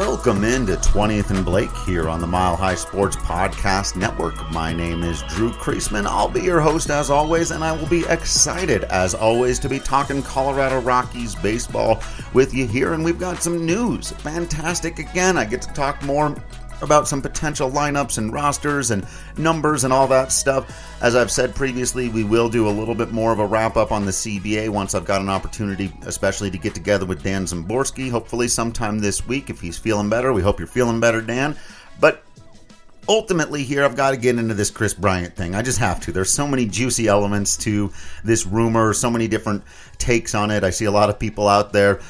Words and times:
Welcome 0.00 0.44
into 0.44 0.76
20th 0.76 1.28
and 1.28 1.44
Blake 1.44 1.76
here 1.84 2.08
on 2.08 2.22
the 2.22 2.26
Mile 2.26 2.56
High 2.56 2.74
Sports 2.74 3.16
Podcast 3.16 3.96
Network. 3.96 4.50
My 4.50 4.72
name 4.72 5.02
is 5.02 5.22
Drew 5.24 5.50
Creasman. 5.50 6.06
I'll 6.06 6.26
be 6.26 6.40
your 6.40 6.58
host 6.58 6.88
as 6.88 7.10
always, 7.10 7.50
and 7.50 7.62
I 7.62 7.72
will 7.72 7.86
be 7.86 8.06
excited 8.08 8.84
as 8.84 9.14
always 9.14 9.58
to 9.58 9.68
be 9.68 9.78
talking 9.78 10.22
Colorado 10.22 10.80
Rockies 10.80 11.34
baseball 11.34 12.02
with 12.32 12.54
you 12.54 12.66
here. 12.66 12.94
And 12.94 13.04
we've 13.04 13.18
got 13.18 13.42
some 13.42 13.66
news. 13.66 14.10
Fantastic 14.12 14.98
again. 14.98 15.36
I 15.36 15.44
get 15.44 15.60
to 15.60 15.72
talk 15.74 16.02
more 16.02 16.34
about 16.82 17.08
some 17.08 17.22
potential 17.22 17.70
lineups 17.70 18.18
and 18.18 18.32
rosters 18.32 18.90
and 18.90 19.06
numbers 19.36 19.84
and 19.84 19.92
all 19.92 20.06
that 20.08 20.32
stuff. 20.32 20.70
As 21.02 21.14
I've 21.16 21.30
said 21.30 21.54
previously, 21.54 22.08
we 22.08 22.24
will 22.24 22.48
do 22.48 22.68
a 22.68 22.70
little 22.70 22.94
bit 22.94 23.10
more 23.12 23.32
of 23.32 23.38
a 23.38 23.46
wrap 23.46 23.76
up 23.76 23.92
on 23.92 24.04
the 24.04 24.12
CBA 24.12 24.68
once 24.68 24.94
I've 24.94 25.04
got 25.04 25.20
an 25.20 25.28
opportunity, 25.28 25.92
especially 26.02 26.50
to 26.50 26.58
get 26.58 26.74
together 26.74 27.06
with 27.06 27.22
Dan 27.22 27.44
Szymborski, 27.44 28.10
hopefully 28.10 28.48
sometime 28.48 28.98
this 28.98 29.26
week 29.26 29.50
if 29.50 29.60
he's 29.60 29.78
feeling 29.78 30.08
better. 30.08 30.32
We 30.32 30.42
hope 30.42 30.58
you're 30.58 30.68
feeling 30.68 31.00
better, 31.00 31.20
Dan. 31.20 31.56
But 32.00 32.22
ultimately 33.08 33.64
here 33.64 33.84
I've 33.84 33.96
got 33.96 34.12
to 34.12 34.16
get 34.16 34.38
into 34.38 34.54
this 34.54 34.70
Kris 34.70 34.94
Bryant 34.94 35.34
thing. 35.34 35.54
I 35.54 35.62
just 35.62 35.78
have 35.78 36.00
to. 36.00 36.12
There's 36.12 36.32
so 36.32 36.46
many 36.46 36.66
juicy 36.66 37.08
elements 37.08 37.56
to 37.58 37.92
this 38.24 38.46
rumor, 38.46 38.92
so 38.92 39.10
many 39.10 39.26
different 39.26 39.64
takes 39.98 40.34
on 40.34 40.50
it. 40.50 40.64
I 40.64 40.70
see 40.70 40.84
a 40.84 40.90
lot 40.90 41.10
of 41.10 41.18
people 41.18 41.48
out 41.48 41.72
there 41.72 42.00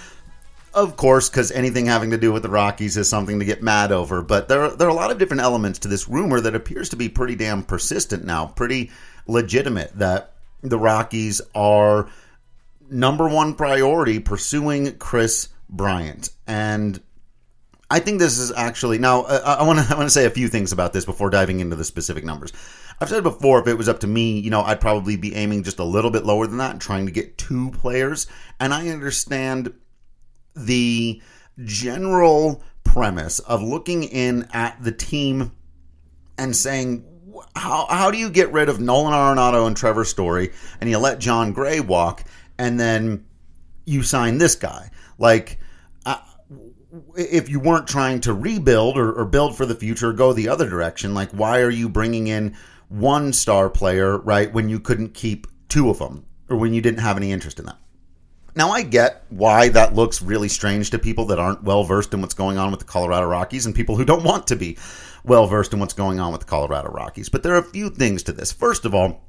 of 0.73 0.97
course, 0.97 1.29
because 1.29 1.51
anything 1.51 1.87
having 1.87 2.11
to 2.11 2.19
do 2.19 2.33
with 2.33 2.43
the 2.43 2.51
Rockies 2.51 2.97
is 2.97 3.09
something 3.09 3.39
to 3.39 3.45
get 3.45 3.63
mad 3.63 3.93
over. 3.93 4.23
But 4.23 4.49
there 4.49 4.63
are, 4.63 4.77
there 4.77 4.87
are 4.87 4.91
a 4.91 4.95
lot 4.95 5.11
of 5.11 5.19
different 5.19 5.43
elements 5.43 5.81
to 5.81 5.89
this 5.89 6.09
rumor 6.09 6.41
that 6.41 6.55
appears 6.55 6.89
to 6.91 6.97
be 6.97 7.09
pretty 7.09 7.35
damn 7.35 7.63
persistent 7.63 8.25
now, 8.25 8.47
pretty 8.47 8.91
legitimate 9.27 9.99
that 9.99 10.35
the 10.63 10.79
Rockies 10.79 11.41
are 11.55 12.09
number 12.89 13.29
one 13.29 13.55
priority 13.55 14.19
pursuing 14.19 14.97
Kris 14.99 15.49
Bryant. 15.69 16.31
And 16.47 17.01
I 17.91 17.99
think 17.99 18.21
this 18.21 18.39
is 18.39 18.53
actually 18.53 18.99
now. 18.99 19.23
Uh, 19.23 19.57
I 19.59 19.65
want 19.65 19.81
to 19.81 19.95
I 19.95 19.97
want 19.97 20.07
to 20.07 20.11
say 20.15 20.25
a 20.25 20.31
few 20.31 20.49
things 20.49 20.73
about 20.73 20.93
this 20.93 21.05
before 21.05 21.31
diving 21.31 21.61
into 21.61 21.77
the 21.77 21.85
specific 21.85 22.25
numbers. 22.25 22.53
I've 23.01 23.09
said 23.09 23.23
before, 23.23 23.61
if 23.61 23.67
it 23.67 23.79
was 23.79 23.89
up 23.89 24.01
to 24.01 24.07
me, 24.07 24.39
you 24.39 24.51
know, 24.51 24.61
I'd 24.61 24.81
probably 24.81 25.17
be 25.17 25.35
aiming 25.35 25.63
just 25.63 25.79
a 25.79 25.85
little 25.85 26.11
bit 26.11 26.25
lower 26.25 26.47
than 26.47 26.59
that 26.59 26.73
and 26.73 26.81
trying 26.81 27.07
to 27.07 27.13
get 27.13 27.39
two 27.39 27.71
players. 27.71 28.27
And 28.61 28.75
I 28.75 28.89
understand 28.89 29.73
the 30.55 31.21
general 31.65 32.63
premise 32.85 33.39
of 33.41 33.63
looking 33.63 34.05
in 34.05 34.49
at 34.53 34.83
the 34.83 34.93
team 34.93 35.53
and 36.39 36.55
saying, 36.57 37.05
how, 37.55 37.87
how 37.89 38.11
do 38.11 38.19
you 38.19 38.31
get 38.31 38.53
rid 38.53 38.69
of 38.69 38.81
Nolan 38.81 39.13
Arenado 39.13 39.67
and 39.67 39.77
Trevor 39.77 40.05
Story 40.05 40.53
and 40.81 40.91
you 40.91 40.99
let 40.99 41.19
Jon 41.19 41.53
Gray 41.53 41.81
walk 41.81 42.25
and 42.59 42.79
then 42.79 43.27
you 43.85 44.03
sign 44.03 44.39
this 44.39 44.55
guy? 44.55 44.91
Like, 45.19 45.59
if 47.17 47.49
you 47.49 47.61
weren't 47.61 47.87
trying 47.87 48.21
to 48.23 48.35
rebuild 48.35 48.99
or, 48.99 49.13
or 49.13 49.25
build 49.25 49.57
for 49.57 49.65
the 49.65 49.75
future, 49.75 50.13
go 50.13 50.33
the 50.33 50.49
other 50.49 50.69
direction, 50.69 51.15
like, 51.15 51.31
why 51.31 51.61
are 51.61 51.71
you 51.71 51.89
bringing 51.89 52.27
in 52.27 52.57
one 52.89 53.33
star 53.33 53.71
player, 53.71 54.19
right, 54.19 54.53
when 54.53 54.69
you 54.69 54.81
couldn't 54.81 55.15
keep 55.15 55.47
two 55.69 55.89
of 55.89 55.99
them 55.99 56.25
or 56.49 56.57
when 56.57 56.75
you 56.75 56.81
didn't 56.81 57.01
have 57.01 57.17
any 57.17 57.31
interest 57.31 57.59
in 57.59 57.67
that? 57.67 57.79
Now, 58.57 58.71
I 58.71 58.83
get 58.83 59.25
why 59.29 59.69
that 59.71 59.95
looks 59.95 60.23
really 60.23 60.49
strange 60.49 60.91
to 60.91 60.99
people 60.99 61.27
that 61.27 61.39
aren't 61.39 61.63
well 61.63 61.85
versed 61.85 62.13
in 62.15 62.21
what's 62.21 62.35
going 62.35 62.59
on 62.59 62.71
with 62.71 62.81
the 62.81 62.87
Colorado 62.87 63.27
Rockies 63.27 63.67
and 63.67 63.75
people 63.75 63.97
who 63.97 64.05
don't 64.05 64.25
want 64.25 64.47
to 64.49 64.57
be 64.57 64.77
well 65.25 65.47
versed 65.47 65.73
in 65.73 65.81
what's 65.81 65.95
going 65.95 66.19
on 66.19 66.33
with 66.33 66.41
the 66.41 66.47
Colorado 66.47 66.91
Rockies. 66.91 67.29
But 67.29 67.43
there 67.43 67.55
are 67.55 67.59
a 67.59 67.63
few 67.63 67.91
things 67.91 68.23
to 68.25 68.33
this. 68.33 68.53
First 68.53 68.85
of 68.85 68.95
all, 68.95 69.25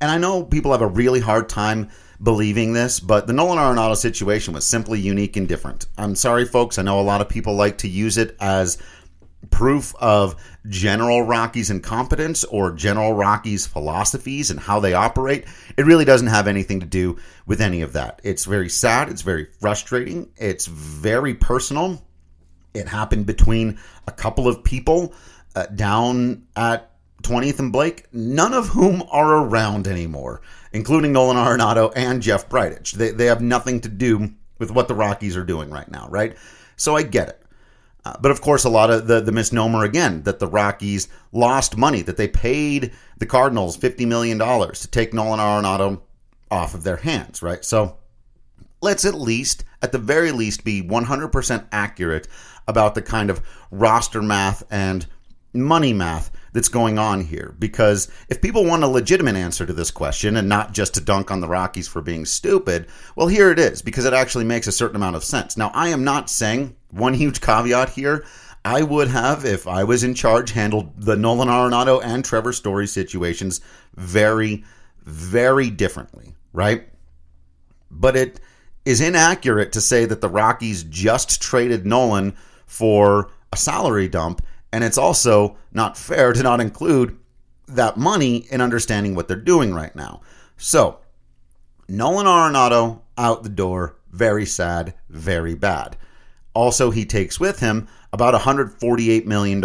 and 0.00 0.10
I 0.10 0.18
know 0.18 0.44
people 0.44 0.72
have 0.72 0.82
a 0.82 0.86
really 0.86 1.20
hard 1.20 1.48
time 1.48 1.90
believing 2.22 2.72
this, 2.72 3.00
but 3.00 3.26
the 3.26 3.32
Nolan 3.32 3.58
Arenado 3.58 3.96
situation 3.96 4.54
was 4.54 4.66
simply 4.66 5.00
unique 5.00 5.36
and 5.36 5.48
different. 5.48 5.86
I'm 5.98 6.14
sorry, 6.14 6.44
folks. 6.44 6.78
I 6.78 6.82
know 6.82 7.00
a 7.00 7.02
lot 7.02 7.20
of 7.20 7.28
people 7.28 7.54
like 7.54 7.78
to 7.78 7.88
use 7.88 8.18
it 8.18 8.36
as 8.40 8.78
proof 9.50 9.94
of 9.96 10.36
General 10.68 11.22
Rocky's 11.22 11.70
incompetence 11.70 12.44
or 12.44 12.72
General 12.72 13.12
Rocky's 13.12 13.66
philosophies 13.66 14.50
and 14.50 14.60
how 14.60 14.80
they 14.80 14.94
operate. 14.94 15.44
It 15.76 15.86
really 15.86 16.04
doesn't 16.04 16.28
have 16.28 16.48
anything 16.48 16.80
to 16.80 16.86
do 16.86 17.18
with 17.46 17.60
any 17.60 17.82
of 17.82 17.92
that. 17.94 18.20
It's 18.24 18.44
very 18.44 18.68
sad. 18.68 19.08
It's 19.08 19.22
very 19.22 19.46
frustrating. 19.60 20.30
It's 20.36 20.66
very 20.66 21.34
personal. 21.34 22.02
It 22.74 22.88
happened 22.88 23.26
between 23.26 23.78
a 24.06 24.12
couple 24.12 24.48
of 24.48 24.64
people 24.64 25.14
uh, 25.54 25.66
down 25.66 26.46
at 26.56 26.90
20th 27.22 27.58
and 27.58 27.72
Blake, 27.72 28.06
none 28.12 28.52
of 28.52 28.68
whom 28.68 29.02
are 29.10 29.44
around 29.44 29.86
anymore, 29.86 30.42
including 30.72 31.12
Nolan 31.12 31.36
Arenado 31.36 31.92
and 31.96 32.20
Jeff 32.20 32.48
Bridich. 32.48 32.92
They, 32.92 33.10
they 33.10 33.26
have 33.26 33.40
nothing 33.40 33.80
to 33.80 33.88
do 33.88 34.34
with 34.58 34.70
what 34.70 34.88
the 34.88 34.94
Rockies 34.94 35.36
are 35.36 35.44
doing 35.44 35.70
right 35.70 35.90
now, 35.90 36.08
right? 36.10 36.36
So 36.76 36.96
I 36.96 37.02
get 37.02 37.28
it. 37.28 37.43
Uh, 38.04 38.14
but 38.20 38.30
of 38.30 38.40
course, 38.40 38.64
a 38.64 38.68
lot 38.68 38.90
of 38.90 39.06
the, 39.06 39.20
the 39.20 39.32
misnomer 39.32 39.84
again 39.84 40.22
that 40.24 40.38
the 40.38 40.46
Rockies 40.46 41.08
lost 41.32 41.76
money, 41.76 42.02
that 42.02 42.16
they 42.16 42.28
paid 42.28 42.92
the 43.18 43.26
Cardinals 43.26 43.78
$50 43.78 44.06
million 44.06 44.38
to 44.38 44.88
take 44.88 45.14
Nolan 45.14 45.40
Arenado 45.40 46.02
off 46.50 46.74
of 46.74 46.84
their 46.84 46.96
hands, 46.96 47.42
right? 47.42 47.64
So 47.64 47.96
let's 48.82 49.04
at 49.04 49.14
least, 49.14 49.64
at 49.80 49.92
the 49.92 49.98
very 49.98 50.32
least, 50.32 50.64
be 50.64 50.82
100% 50.82 51.66
accurate 51.72 52.28
about 52.68 52.94
the 52.94 53.02
kind 53.02 53.30
of 53.30 53.40
roster 53.70 54.22
math 54.22 54.62
and 54.70 55.06
money 55.52 55.92
math 55.92 56.30
that's 56.54 56.68
going 56.68 56.98
on 56.98 57.20
here. 57.20 57.54
Because 57.58 58.10
if 58.30 58.40
people 58.40 58.64
want 58.64 58.84
a 58.84 58.88
legitimate 58.88 59.36
answer 59.36 59.66
to 59.66 59.72
this 59.74 59.90
question 59.90 60.36
and 60.36 60.48
not 60.48 60.72
just 60.72 60.94
to 60.94 61.00
dunk 61.00 61.30
on 61.30 61.40
the 61.40 61.48
Rockies 61.48 61.88
for 61.88 62.00
being 62.00 62.24
stupid, 62.24 62.86
well, 63.14 63.26
here 63.26 63.50
it 63.50 63.58
is, 63.58 63.82
because 63.82 64.06
it 64.06 64.14
actually 64.14 64.44
makes 64.44 64.66
a 64.66 64.72
certain 64.72 64.96
amount 64.96 65.16
of 65.16 65.24
sense. 65.24 65.56
Now, 65.56 65.70
I 65.74 65.88
am 65.88 66.04
not 66.04 66.30
saying 66.30 66.76
one 66.90 67.12
huge 67.12 67.42
caveat 67.42 67.90
here. 67.90 68.24
I 68.64 68.82
would 68.82 69.08
have, 69.08 69.44
if 69.44 69.66
I 69.66 69.84
was 69.84 70.04
in 70.04 70.14
charge, 70.14 70.52
handled 70.52 70.92
the 70.96 71.16
Nolan 71.16 71.48
Arenado 71.48 72.00
and 72.02 72.24
Trevor 72.24 72.52
Story 72.52 72.86
situations 72.86 73.60
very, 73.96 74.64
very 75.02 75.68
differently, 75.68 76.34
right? 76.52 76.88
But 77.90 78.16
it 78.16 78.40
is 78.84 79.00
inaccurate 79.00 79.72
to 79.72 79.80
say 79.80 80.04
that 80.04 80.20
the 80.20 80.28
Rockies 80.28 80.84
just 80.84 81.42
traded 81.42 81.84
Nolan 81.84 82.36
for 82.64 83.30
a 83.52 83.56
salary 83.56 84.08
dump 84.08 84.40
and 84.74 84.82
it's 84.82 84.98
also 84.98 85.56
not 85.72 85.96
fair 85.96 86.32
to 86.32 86.42
not 86.42 86.60
include 86.60 87.16
that 87.68 87.96
money 87.96 88.38
in 88.50 88.60
understanding 88.60 89.14
what 89.14 89.28
they're 89.28 89.36
doing 89.36 89.72
right 89.72 89.94
now. 89.94 90.20
So, 90.56 90.98
Nolan 91.88 92.26
Arenado 92.26 93.02
out 93.16 93.44
the 93.44 93.50
door, 93.50 93.94
very 94.10 94.44
sad, 94.44 94.94
very 95.08 95.54
bad. 95.54 95.96
Also, 96.54 96.90
he 96.90 97.06
takes 97.06 97.38
with 97.38 97.60
him 97.60 97.86
about 98.12 98.34
$148 98.34 99.26
million 99.26 99.62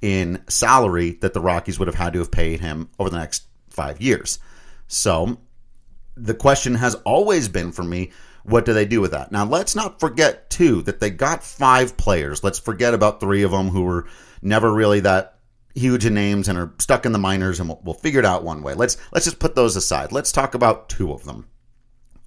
in 0.00 0.42
salary 0.48 1.10
that 1.20 1.34
the 1.34 1.40
Rockies 1.40 1.78
would 1.78 1.88
have 1.88 1.94
had 1.94 2.14
to 2.14 2.20
have 2.20 2.30
paid 2.30 2.60
him 2.60 2.88
over 2.98 3.10
the 3.10 3.18
next 3.18 3.42
five 3.68 4.00
years. 4.00 4.38
So, 4.88 5.40
the 6.16 6.34
question 6.34 6.76
has 6.76 6.94
always 7.04 7.50
been 7.50 7.70
for 7.70 7.84
me 7.84 8.12
what 8.44 8.64
do 8.64 8.72
they 8.72 8.84
do 8.84 9.00
with 9.00 9.12
that? 9.12 9.32
Now, 9.32 9.44
let's 9.44 9.74
not 9.74 10.00
forget, 10.00 10.50
too, 10.50 10.82
that 10.82 11.00
they 11.00 11.10
got 11.10 11.44
five 11.44 11.96
players. 11.96 12.42
Let's 12.42 12.58
forget 12.58 12.94
about 12.94 13.20
three 13.20 13.42
of 13.42 13.50
them 13.52 13.68
who 13.68 13.82
were 13.82 14.06
never 14.42 14.72
really 14.72 15.00
that 15.00 15.38
huge 15.74 16.04
in 16.04 16.14
names 16.14 16.48
and 16.48 16.58
are 16.58 16.72
stuck 16.78 17.06
in 17.06 17.12
the 17.12 17.18
minors, 17.18 17.60
and 17.60 17.68
we'll, 17.68 17.80
we'll 17.84 17.94
figure 17.94 18.20
it 18.20 18.26
out 18.26 18.44
one 18.44 18.62
way. 18.62 18.74
Let's 18.74 18.96
let's 19.12 19.24
just 19.24 19.38
put 19.38 19.54
those 19.54 19.76
aside. 19.76 20.12
Let's 20.12 20.32
talk 20.32 20.54
about 20.54 20.88
two 20.88 21.12
of 21.12 21.24
them: 21.24 21.46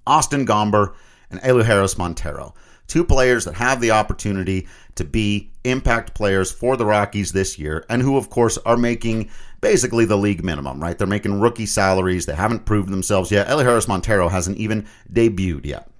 Austin 0.06 0.46
Gomber 0.46 0.94
and 1.30 1.40
Elehuris 1.40 1.98
Montero. 1.98 2.54
Two 2.86 3.04
players 3.04 3.44
that 3.44 3.54
have 3.54 3.80
the 3.80 3.90
opportunity 3.90 4.68
to 4.94 5.04
be 5.04 5.50
impact 5.64 6.14
players 6.14 6.52
for 6.52 6.76
the 6.76 6.86
Rockies 6.86 7.32
this 7.32 7.58
year, 7.58 7.84
and 7.90 8.00
who, 8.00 8.16
of 8.16 8.30
course, 8.30 8.58
are 8.58 8.76
making 8.76 9.28
basically 9.60 10.04
the 10.04 10.16
league 10.16 10.44
minimum, 10.44 10.80
right? 10.80 10.96
They're 10.96 11.06
making 11.08 11.40
rookie 11.40 11.66
salaries. 11.66 12.26
They 12.26 12.36
haven't 12.36 12.64
proved 12.64 12.88
themselves 12.88 13.32
yet. 13.32 13.48
Elehuris 13.48 13.88
Montero 13.88 14.28
hasn't 14.28 14.58
even 14.58 14.86
debuted 15.12 15.66
yet 15.66 15.90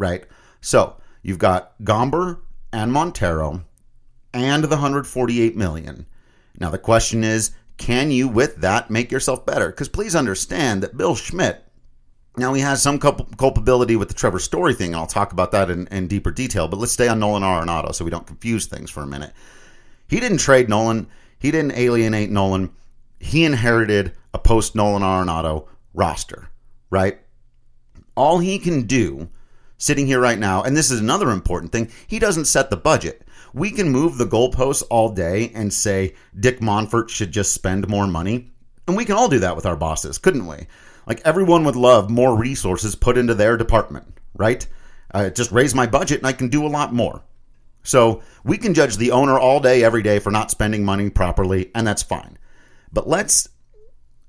right? 0.00 0.24
So 0.60 0.96
you've 1.22 1.38
got 1.38 1.78
Gomber 1.82 2.40
and 2.72 2.92
Montero 2.92 3.64
and 4.32 4.64
the 4.64 4.68
148 4.68 5.56
million. 5.56 6.06
Now 6.58 6.70
the 6.70 6.78
question 6.78 7.22
is, 7.22 7.52
can 7.76 8.10
you 8.10 8.28
with 8.28 8.56
that 8.56 8.90
make 8.90 9.12
yourself 9.12 9.46
better? 9.46 9.68
Because 9.68 9.88
please 9.88 10.16
understand 10.16 10.82
that 10.82 10.96
Bill 10.96 11.14
Schmidt, 11.14 11.64
now 12.36 12.54
he 12.54 12.62
has 12.62 12.82
some 12.82 12.98
culpability 12.98 13.96
with 13.96 14.08
the 14.08 14.14
Trevor 14.14 14.38
Story 14.38 14.74
thing, 14.74 14.88
and 14.88 14.96
I'll 14.96 15.06
talk 15.06 15.32
about 15.32 15.52
that 15.52 15.70
in, 15.70 15.86
in 15.88 16.06
deeper 16.06 16.30
detail. 16.30 16.68
But 16.68 16.78
let's 16.78 16.92
stay 16.92 17.08
on 17.08 17.18
Nolan 17.18 17.42
Arenado 17.42 17.94
so 17.94 18.04
we 18.04 18.10
don't 18.10 18.26
confuse 18.26 18.66
things 18.66 18.90
for 18.90 19.02
a 19.02 19.06
minute. 19.06 19.32
He 20.08 20.20
didn't 20.20 20.38
trade 20.38 20.68
Nolan. 20.68 21.08
He 21.38 21.50
didn't 21.50 21.72
alienate 21.72 22.30
Nolan. 22.30 22.70
He 23.18 23.44
inherited 23.44 24.12
a 24.32 24.38
post 24.38 24.74
Nolan 24.74 25.02
Arenado 25.02 25.66
roster, 25.92 26.50
right? 26.90 27.18
All 28.14 28.38
he 28.38 28.58
can 28.58 28.82
do 28.82 29.28
sitting 29.80 30.06
here 30.06 30.20
right 30.20 30.38
now, 30.38 30.62
and 30.62 30.76
this 30.76 30.90
is 30.90 31.00
another 31.00 31.30
important 31.30 31.72
thing, 31.72 31.90
he 32.06 32.20
doesn't 32.20 32.44
set 32.44 32.70
the 32.70 32.76
budget. 32.76 33.22
We 33.52 33.72
can 33.72 33.88
move 33.88 34.16
the 34.18 34.26
goalposts 34.26 34.84
all 34.90 35.08
day 35.08 35.50
and 35.54 35.72
say 35.72 36.14
Dick 36.38 36.60
Monfort 36.60 37.08
should 37.08 37.32
just 37.32 37.52
spend 37.52 37.88
more 37.88 38.06
money. 38.06 38.52
And 38.86 38.96
we 38.96 39.04
can 39.04 39.16
all 39.16 39.28
do 39.28 39.40
that 39.40 39.56
with 39.56 39.66
our 39.66 39.76
bosses, 39.76 40.18
couldn't 40.18 40.46
we? 40.46 40.66
Like 41.06 41.22
everyone 41.24 41.64
would 41.64 41.76
love 41.76 42.10
more 42.10 42.36
resources 42.36 42.94
put 42.94 43.18
into 43.18 43.34
their 43.34 43.56
department, 43.56 44.06
right? 44.34 44.64
Uh, 45.12 45.30
just 45.30 45.50
raise 45.50 45.74
my 45.74 45.86
budget 45.86 46.18
and 46.18 46.26
I 46.26 46.32
can 46.32 46.48
do 46.48 46.64
a 46.64 46.68
lot 46.68 46.92
more. 46.92 47.24
So 47.82 48.22
we 48.44 48.58
can 48.58 48.74
judge 48.74 48.98
the 48.98 49.10
owner 49.10 49.38
all 49.38 49.60
day, 49.60 49.82
every 49.82 50.02
day 50.02 50.18
for 50.18 50.30
not 50.30 50.50
spending 50.50 50.84
money 50.84 51.08
properly, 51.08 51.70
and 51.74 51.86
that's 51.86 52.02
fine. 52.02 52.38
But 52.92 53.08
let's 53.08 53.48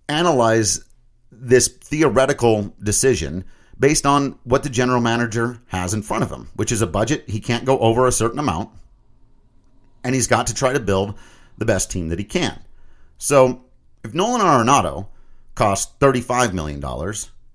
analyze 0.07 0.85
this 1.31 1.67
theoretical 1.67 2.73
decision 2.81 3.45
based 3.81 4.05
on 4.05 4.37
what 4.43 4.61
the 4.61 4.69
general 4.69 5.01
manager 5.01 5.59
has 5.67 5.93
in 5.93 6.03
front 6.03 6.23
of 6.23 6.31
him, 6.31 6.47
which 6.55 6.71
is 6.71 6.83
a 6.83 6.87
budget. 6.87 7.27
He 7.27 7.39
can't 7.39 7.65
go 7.65 7.79
over 7.79 8.05
a 8.05 8.11
certain 8.11 8.39
amount, 8.39 8.69
and 10.03 10.13
he's 10.13 10.27
got 10.27 10.47
to 10.47 10.53
try 10.53 10.71
to 10.71 10.79
build 10.79 11.15
the 11.57 11.65
best 11.65 11.91
team 11.91 12.09
that 12.09 12.19
he 12.19 12.23
can. 12.23 12.61
So 13.17 13.65
if 14.03 14.13
Nolan 14.13 14.41
Arenado 14.41 15.07
costs 15.55 15.93
$35 15.99 16.53
million 16.53 16.83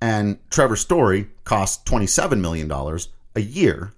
and 0.00 0.38
Trevor 0.50 0.76
Story 0.76 1.28
costs 1.44 1.88
$27 1.88 2.40
million 2.40 2.70
a 2.70 3.40
year, 3.40 3.92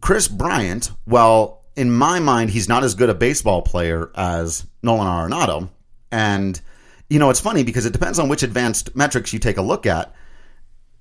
Kris 0.00 0.28
Bryant, 0.28 0.92
well, 1.06 1.64
in 1.74 1.90
my 1.90 2.20
mind, 2.20 2.50
he's 2.50 2.68
not 2.68 2.84
as 2.84 2.94
good 2.94 3.10
a 3.10 3.14
baseball 3.14 3.62
player 3.62 4.12
as 4.14 4.64
Nolan 4.84 5.08
Arenado. 5.08 5.70
And, 6.12 6.60
you 7.10 7.18
know, 7.18 7.30
it's 7.30 7.40
funny 7.40 7.64
because 7.64 7.84
it 7.84 7.92
depends 7.92 8.20
on 8.20 8.28
which 8.28 8.44
advanced 8.44 8.94
metrics 8.94 9.32
you 9.32 9.40
take 9.40 9.56
a 9.56 9.62
look 9.62 9.84
at. 9.84 10.14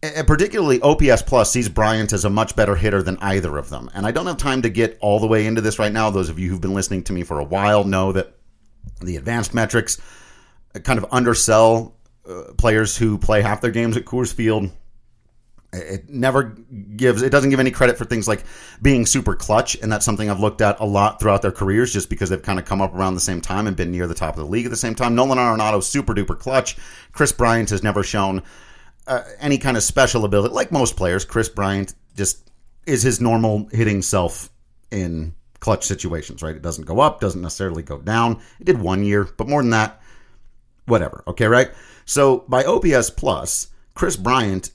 And 0.03 0.27
particularly 0.27 0.79
OPS 0.81 1.23
Plus 1.23 1.51
sees 1.51 1.69
Bryant 1.69 2.13
as 2.13 2.23
a 2.23 2.29
much 2.29 2.55
better 2.55 2.75
hitter 2.75 3.01
than 3.01 3.17
either 3.19 3.57
of 3.57 3.69
them. 3.69 3.89
And 3.95 4.05
I 4.05 4.11
don't 4.11 4.27
have 4.27 4.37
time 4.37 4.61
to 4.61 4.69
get 4.69 4.97
all 5.01 5.19
the 5.19 5.27
way 5.27 5.45
into 5.47 5.61
this 5.61 5.79
right 5.79 5.91
now. 5.91 6.11
Those 6.11 6.29
of 6.29 6.37
you 6.37 6.49
who've 6.49 6.61
been 6.61 6.75
listening 6.75 7.03
to 7.05 7.13
me 7.13 7.23
for 7.23 7.39
a 7.39 7.43
while 7.43 7.83
know 7.83 8.11
that 8.11 8.35
the 9.01 9.17
advanced 9.17 9.53
metrics 9.53 9.99
kind 10.83 10.99
of 10.99 11.07
undersell 11.11 11.95
uh, 12.29 12.53
players 12.57 12.95
who 12.95 13.17
play 13.17 13.41
half 13.41 13.61
their 13.61 13.71
games 13.71 13.97
at 13.97 14.05
Coors 14.05 14.31
Field 14.31 14.69
it 15.73 16.09
never 16.09 16.55
gives 16.95 17.21
it 17.21 17.29
doesn't 17.29 17.49
give 17.49 17.59
any 17.59 17.71
credit 17.71 17.97
for 17.97 18.05
things 18.05 18.27
like 18.27 18.43
being 18.81 19.05
super 19.05 19.35
clutch 19.35 19.75
and 19.81 19.91
that's 19.91 20.05
something 20.05 20.29
i've 20.29 20.39
looked 20.39 20.61
at 20.61 20.79
a 20.79 20.85
lot 20.85 21.19
throughout 21.19 21.41
their 21.41 21.51
careers 21.51 21.91
just 21.91 22.09
because 22.09 22.29
they've 22.29 22.41
kind 22.41 22.57
of 22.57 22.63
come 22.63 22.81
up 22.81 22.93
around 22.93 23.15
the 23.15 23.19
same 23.19 23.41
time 23.41 23.67
and 23.67 23.75
been 23.75 23.91
near 23.91 24.07
the 24.07 24.13
top 24.13 24.35
of 24.35 24.39
the 24.39 24.49
league 24.49 24.65
at 24.65 24.71
the 24.71 24.77
same 24.77 24.95
time 24.95 25.13
nolan 25.13 25.37
arenado 25.37 25.83
super 25.83 26.13
duper 26.13 26.37
clutch 26.37 26.77
Kris 27.11 27.33
bryant 27.33 27.69
has 27.69 27.83
never 27.83 28.01
shown 28.01 28.43
uh, 29.07 29.23
any 29.39 29.57
kind 29.57 29.77
of 29.77 29.83
special 29.83 30.25
ability 30.25 30.53
like 30.53 30.71
most 30.71 30.95
players 30.95 31.25
Kris 31.25 31.49
bryant 31.49 31.93
just 32.15 32.49
is 32.85 33.03
his 33.03 33.19
normal 33.21 33.69
hitting 33.71 34.01
self 34.01 34.49
in 34.91 35.33
clutch 35.59 35.85
situations 35.85 36.41
right? 36.41 36.55
It 36.55 36.61
doesn't 36.61 36.85
go 36.85 36.99
up 36.99 37.19
doesn't 37.19 37.41
necessarily 37.41 37.83
go 37.83 37.99
down. 37.99 38.41
It 38.59 38.65
did 38.65 38.79
one 38.79 39.03
year 39.03 39.23
but 39.37 39.47
more 39.47 39.61
than 39.61 39.71
that 39.71 40.01
whatever 40.85 41.23
okay 41.27 41.47
right? 41.47 41.71
So 42.05 42.45
by 42.47 42.63
ops 42.63 43.09
plus 43.09 43.67
Kris 43.95 44.15
bryant 44.15 44.71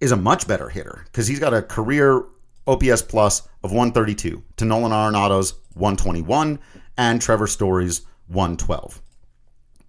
is 0.00 0.12
a 0.12 0.16
much 0.16 0.46
better 0.46 0.68
hitter 0.68 1.02
because 1.06 1.26
he's 1.26 1.40
got 1.40 1.54
a 1.54 1.62
career 1.62 2.24
OPS 2.66 3.02
plus 3.02 3.42
of 3.62 3.70
132 3.70 4.42
to 4.56 4.64
Nolan 4.64 4.92
Arenado's 4.92 5.54
121 5.74 6.58
and 6.98 7.20
Trevor 7.20 7.46
Story's 7.46 8.02
112. 8.28 9.00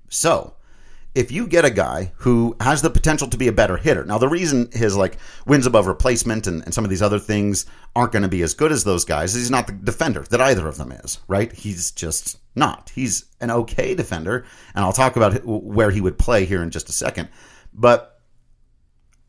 So, 0.09 0.53
if 1.15 1.31
you 1.31 1.47
get 1.47 1.65
a 1.65 1.71
guy 1.71 2.11
who 2.17 2.55
has 2.61 2.81
the 2.81 2.89
potential 2.89 3.27
to 3.27 3.37
be 3.37 3.47
a 3.47 3.51
better 3.51 3.77
hitter, 3.77 4.05
now 4.05 4.17
the 4.17 4.27
reason 4.27 4.69
his 4.71 4.95
like 4.95 5.17
wins 5.45 5.65
above 5.65 5.87
replacement 5.87 6.45
and, 6.47 6.63
and 6.63 6.73
some 6.73 6.83
of 6.83 6.89
these 6.89 7.01
other 7.01 7.19
things 7.19 7.65
aren't 7.95 8.11
going 8.11 8.23
to 8.23 8.27
be 8.27 8.43
as 8.43 8.53
good 8.53 8.71
as 8.71 8.83
those 8.83 9.05
guys 9.05 9.33
is 9.35 9.43
he's 9.43 9.51
not 9.51 9.67
the 9.67 9.73
defender 9.73 10.21
that 10.29 10.41
either 10.41 10.67
of 10.67 10.77
them 10.77 10.91
is, 10.91 11.19
right? 11.27 11.51
He's 11.51 11.91
just 11.91 12.37
not. 12.55 12.91
He's 12.93 13.25
an 13.41 13.51
okay 13.51 13.95
defender, 13.95 14.45
and 14.75 14.85
I'll 14.85 14.93
talk 14.93 15.15
about 15.15 15.43
where 15.45 15.91
he 15.91 16.01
would 16.01 16.19
play 16.19 16.45
here 16.45 16.61
in 16.61 16.71
just 16.71 16.89
a 16.89 16.93
second. 16.93 17.29
But 17.73 18.19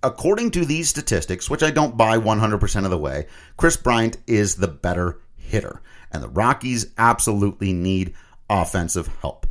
according 0.02 0.50
to 0.52 0.64
these 0.64 0.88
statistics, 0.88 1.50
which 1.50 1.62
I 1.62 1.70
don't 1.70 1.96
buy 1.96 2.18
100% 2.18 2.84
of 2.84 2.90
the 2.90 2.98
way, 2.98 3.26
Kris 3.56 3.76
Bryant 3.76 4.16
is 4.26 4.56
the 4.56 4.68
better 4.68 5.20
hitter. 5.36 5.82
And 6.10 6.22
the 6.22 6.28
Rockies 6.28 6.92
absolutely 6.96 7.72
need 7.72 8.14
offensive 8.48 9.08
help. 9.20 9.46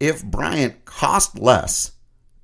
If 0.00 0.24
Bryant 0.24 0.84
cost 0.84 1.38
less 1.38 1.92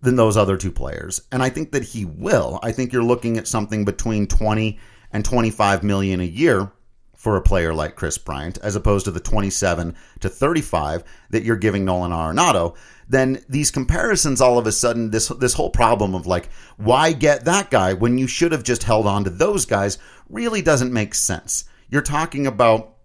than 0.00 0.17
those 0.17 0.37
other 0.37 0.56
two 0.56 0.73
players, 0.73 1.23
and 1.31 1.43
I 1.43 1.50
think 1.50 1.73
that 1.73 1.82
he 1.82 2.05
will, 2.05 2.58
I 2.62 2.73
think 2.73 2.93
you're 2.93 3.02
looking 3.02 3.37
at 3.37 3.49
something 3.49 3.85
between 3.85 4.26
20 4.26 4.79
and 5.12 5.25
25 5.25 5.82
million 5.82 6.20
a 6.20 6.25
year 6.25 6.73
for 7.20 7.37
a 7.37 7.43
player 7.43 7.75
like 7.75 7.97
Kris 7.97 8.17
Bryant, 8.17 8.56
as 8.62 8.76
opposed 8.76 9.05
to 9.05 9.11
the 9.11 9.20
27 9.20 9.94
to 10.20 10.29
35 10.31 11.05
that 11.29 11.43
you're 11.43 11.56
giving 11.56 11.85
Nolan 11.85 12.12
Arenado, 12.12 12.75
then 13.11 13.44
these 13.47 13.70
comparisons 13.70 14.41
all 14.41 14.56
of 14.56 14.67
a 14.67 14.73
sudden 14.73 15.11
this 15.11 15.29
this 15.29 15.52
whole 15.52 15.69
problem 15.69 16.14
of 16.14 16.26
like 16.26 16.49
why 16.79 17.12
get 17.12 17.44
that 17.44 17.70
guy 17.70 17.93
when 17.93 18.17
you 18.17 18.26
should 18.26 18.52
have 18.52 18.62
just 18.62 18.85
held 18.85 19.06
on 19.06 19.25
to 19.25 19.31
those 19.31 19.67
guys 19.67 19.99
really 20.31 20.62
doesn't 20.62 20.94
make 20.94 21.14
sense. 21.14 21.64
You're 21.91 22.00
talking 22.00 22.47
about 22.47 22.97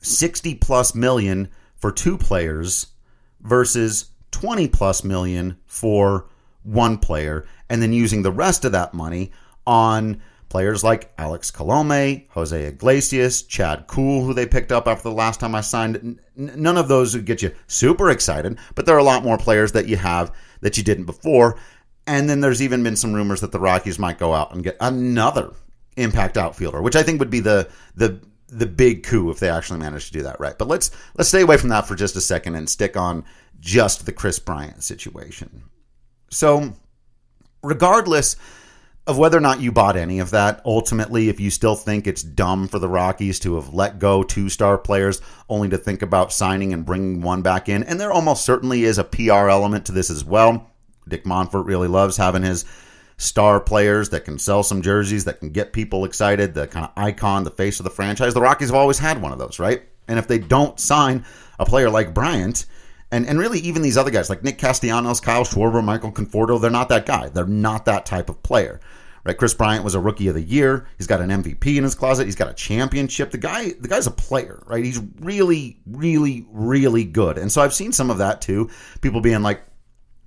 60 0.00 0.56
plus 0.56 0.94
million 0.94 1.48
for 1.76 1.92
two 1.92 2.18
players 2.18 2.88
versus 3.42 4.06
20 4.30 4.68
plus 4.68 5.04
million 5.04 5.58
for 5.66 6.26
one 6.62 6.96
player 6.98 7.46
and 7.68 7.82
then 7.82 7.92
using 7.92 8.22
the 8.22 8.32
rest 8.32 8.64
of 8.64 8.72
that 8.72 8.94
money 8.94 9.30
on 9.66 10.20
Players 10.52 10.84
like 10.84 11.10
Alex 11.16 11.50
Colome, 11.50 12.28
Jose 12.32 12.66
Iglesias, 12.66 13.40
Chad 13.40 13.86
Kuhl, 13.86 14.22
who 14.22 14.34
they 14.34 14.44
picked 14.44 14.70
up 14.70 14.86
after 14.86 15.08
the 15.08 15.14
last 15.14 15.40
time 15.40 15.54
I 15.54 15.62
signed. 15.62 16.20
none 16.36 16.76
of 16.76 16.88
those 16.88 17.14
would 17.14 17.24
get 17.24 17.40
you 17.40 17.52
super 17.68 18.10
excited, 18.10 18.58
but 18.74 18.84
there 18.84 18.94
are 18.94 18.98
a 18.98 19.02
lot 19.02 19.24
more 19.24 19.38
players 19.38 19.72
that 19.72 19.88
you 19.88 19.96
have 19.96 20.30
that 20.60 20.76
you 20.76 20.84
didn't 20.84 21.06
before. 21.06 21.58
And 22.06 22.28
then 22.28 22.42
there's 22.42 22.60
even 22.60 22.82
been 22.82 22.96
some 22.96 23.14
rumors 23.14 23.40
that 23.40 23.50
the 23.50 23.58
Rockies 23.58 23.98
might 23.98 24.18
go 24.18 24.34
out 24.34 24.52
and 24.52 24.62
get 24.62 24.76
another 24.78 25.54
impact 25.96 26.36
outfielder, 26.36 26.82
which 26.82 26.96
I 26.96 27.02
think 27.02 27.18
would 27.20 27.30
be 27.30 27.40
the 27.40 27.70
the 27.94 28.20
the 28.52 28.66
big 28.66 29.02
coup 29.02 29.30
if 29.30 29.40
they 29.40 29.48
actually 29.48 29.80
manage 29.80 30.06
to 30.06 30.12
do 30.12 30.22
that 30.22 30.38
right. 30.38 30.56
But 30.56 30.68
let's 30.68 30.90
let's 31.16 31.28
stay 31.28 31.40
away 31.40 31.56
from 31.56 31.70
that 31.70 31.86
for 31.86 31.94
just 31.94 32.16
a 32.16 32.20
second 32.20 32.54
and 32.54 32.68
stick 32.68 32.96
on 32.96 33.24
just 33.60 34.06
the 34.06 34.12
Kris 34.12 34.38
Bryant 34.38 34.82
situation. 34.82 35.64
So, 36.30 36.74
regardless 37.62 38.36
of 39.06 39.18
whether 39.18 39.36
or 39.36 39.40
not 39.40 39.60
you 39.60 39.72
bought 39.72 39.96
any 39.96 40.20
of 40.20 40.30
that, 40.30 40.62
ultimately, 40.64 41.28
if 41.28 41.40
you 41.40 41.50
still 41.50 41.74
think 41.74 42.06
it's 42.06 42.22
dumb 42.22 42.68
for 42.68 42.78
the 42.78 42.88
Rockies 42.88 43.40
to 43.40 43.56
have 43.56 43.74
let 43.74 43.98
go 43.98 44.22
two 44.22 44.48
star 44.48 44.78
players 44.78 45.20
only 45.48 45.68
to 45.70 45.78
think 45.78 46.02
about 46.02 46.32
signing 46.32 46.72
and 46.72 46.86
bringing 46.86 47.20
one 47.20 47.42
back 47.42 47.68
in, 47.68 47.82
and 47.82 47.98
there 47.98 48.12
almost 48.12 48.44
certainly 48.44 48.84
is 48.84 48.98
a 48.98 49.04
PR 49.04 49.48
element 49.48 49.86
to 49.86 49.92
this 49.92 50.10
as 50.10 50.24
well. 50.24 50.70
Dick 51.08 51.24
Monfort 51.24 51.66
really 51.66 51.88
loves 51.88 52.16
having 52.16 52.42
his 52.42 52.64
star 53.22 53.60
players 53.60 54.10
that 54.10 54.24
can 54.24 54.38
sell 54.38 54.62
some 54.62 54.82
jerseys, 54.82 55.24
that 55.24 55.40
can 55.40 55.50
get 55.50 55.72
people 55.72 56.04
excited, 56.04 56.54
the 56.54 56.66
kind 56.66 56.84
of 56.84 56.92
icon, 56.96 57.44
the 57.44 57.50
face 57.50 57.80
of 57.80 57.84
the 57.84 57.90
franchise. 57.90 58.34
The 58.34 58.40
Rockies 58.40 58.68
have 58.68 58.76
always 58.76 58.98
had 58.98 59.22
one 59.22 59.32
of 59.32 59.38
those, 59.38 59.58
right? 59.58 59.82
And 60.08 60.18
if 60.18 60.28
they 60.28 60.38
don't 60.38 60.78
sign 60.78 61.24
a 61.58 61.64
player 61.64 61.88
like 61.88 62.12
Bryant, 62.14 62.66
and, 63.10 63.26
and 63.26 63.38
really 63.38 63.60
even 63.60 63.82
these 63.82 63.96
other 63.96 64.10
guys 64.10 64.28
like 64.28 64.42
Nick 64.42 64.58
Castellanos, 64.58 65.20
Kyle 65.20 65.44
Schwarber, 65.44 65.84
Michael 65.84 66.12
Conforto, 66.12 66.60
they're 66.60 66.70
not 66.70 66.88
that 66.88 67.06
guy. 67.06 67.28
They're 67.28 67.46
not 67.46 67.84
that 67.84 68.06
type 68.06 68.28
of 68.28 68.42
player 68.42 68.80
right? 69.24 69.36
Kris 69.36 69.54
Bryant 69.54 69.84
was 69.84 69.94
a 69.94 70.00
rookie 70.00 70.28
of 70.28 70.34
the 70.34 70.42
year. 70.42 70.86
He's 70.98 71.06
got 71.06 71.20
an 71.20 71.30
MVP 71.30 71.76
in 71.76 71.84
his 71.84 71.94
closet. 71.94 72.24
He's 72.24 72.36
got 72.36 72.50
a 72.50 72.54
championship. 72.54 73.30
The 73.30 73.38
guy, 73.38 73.70
the 73.78 73.88
guy's 73.88 74.06
a 74.06 74.10
player, 74.10 74.62
right? 74.66 74.84
He's 74.84 75.00
really, 75.20 75.78
really, 75.86 76.46
really 76.50 77.04
good. 77.04 77.38
And 77.38 77.50
so 77.50 77.62
I've 77.62 77.74
seen 77.74 77.92
some 77.92 78.10
of 78.10 78.18
that 78.18 78.40
too. 78.40 78.70
People 79.00 79.20
being 79.20 79.42
like, 79.42 79.62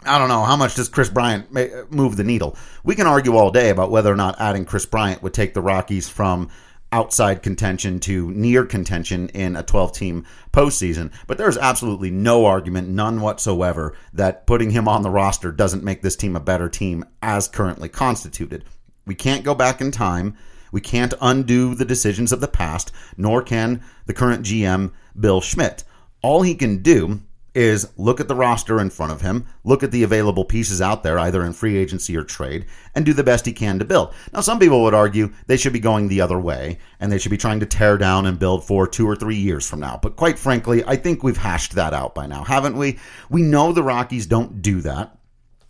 I 0.06 0.18
don't 0.18 0.30
know 0.30 0.44
how 0.44 0.56
much 0.56 0.76
does 0.76 0.90
Kris 0.90 1.10
Bryant 1.10 1.52
move 1.92 2.16
the 2.16 2.24
needle. 2.24 2.58
We 2.84 2.96
can 2.96 3.08
argue 3.08 3.36
all 3.36 3.52
day 3.52 3.70
about 3.70 3.92
whether 3.92 4.12
or 4.12 4.16
not 4.16 4.40
adding 4.40 4.66
Kris 4.66 4.86
Bryant 4.86 5.24
would 5.24 5.34
take 5.34 5.54
the 5.54 5.62
Rockies 5.62 6.08
from 6.10 6.50
outside 6.92 7.44
contention 7.44 8.00
to 8.00 8.32
near 8.32 8.66
contention 8.66 9.28
in 9.30 9.56
a 9.56 9.64
12 9.64 9.92
team 9.92 10.26
postseason. 10.54 11.12
But 11.28 11.38
there's 11.38 11.58
absolutely 11.58 12.10
no 12.12 12.46
argument, 12.46 12.88
none 12.88 13.20
whatsoever, 13.20 13.98
that 14.14 14.48
putting 14.48 14.70
him 14.70 14.88
on 14.88 15.02
the 15.02 15.10
roster 15.10 15.52
doesn't 15.52 15.84
make 15.84 16.02
this 16.02 16.16
team 16.16 16.36
a 16.36 16.40
better 16.40 16.70
team 16.70 17.04
as 17.22 17.48
currently 17.48 17.90
constituted. 17.90 18.64
We 19.06 19.16
can't 19.16 19.44
go 19.44 19.54
back 19.54 19.82
in 19.82 19.92
time. 19.92 20.38
We 20.72 20.82
can't 20.82 21.14
undo 21.22 21.76
the 21.76 21.86
decisions 21.86 22.32
of 22.32 22.42
the 22.42 22.48
past, 22.48 22.92
nor 23.18 23.42
can 23.42 23.84
the 24.06 24.14
current 24.14 24.46
GM, 24.46 24.92
Bill 25.20 25.42
Schmidt. 25.42 25.84
All 26.22 26.44
he 26.44 26.56
can 26.56 26.82
do 26.82 27.22
is 27.56 27.88
look 27.98 28.20
at 28.20 28.28
the 28.28 28.36
roster 28.36 28.80
in 28.80 28.90
front 28.90 29.12
of 29.12 29.22
him, 29.22 29.48
look 29.64 29.82
at 29.82 29.92
the 29.92 30.04
available 30.04 30.46
pieces 30.46 30.82
out 30.82 31.02
there, 31.02 31.18
either 31.18 31.44
in 31.44 31.54
free 31.54 31.78
agency 31.78 32.16
or 32.16 32.24
trade, 32.24 32.66
and 32.94 33.06
do 33.06 33.14
the 33.14 33.24
best 33.24 33.46
he 33.46 33.54
can 33.54 33.80
to 33.80 33.86
build. 33.86 34.14
Now, 34.34 34.42
some 34.42 34.60
people 34.60 34.84
would 34.84 34.94
argue 34.94 35.34
they 35.48 35.58
should 35.58 35.74
be 35.74 35.80
going 35.80 36.08
the 36.08 36.22
other 36.22 36.40
way, 36.40 36.80
and 37.00 37.12
they 37.12 37.18
should 37.18 37.32
be 37.32 37.38
trying 37.38 37.62
to 37.62 37.66
tear 37.66 37.98
down 37.98 38.26
and 38.26 38.38
build 38.38 38.66
for 38.66 38.88
two 38.88 39.08
or 39.08 39.16
three 39.16 39.38
years 39.38 39.68
from 39.68 39.80
now. 39.80 39.98
But 40.02 40.18
quite 40.18 40.38
frankly, 40.38 40.84
I 40.86 40.98
think 40.98 41.24
we've 41.24 41.38
hashed 41.38 41.74
that 41.76 41.94
out 41.94 42.14
by 42.14 42.28
now, 42.28 42.44
haven't 42.44 42.78
we? 42.78 43.00
We 43.30 43.42
know 43.42 43.72
the 43.72 43.84
Rockies 43.84 44.28
don't 44.28 44.62
do 44.62 44.82
that 44.82 45.18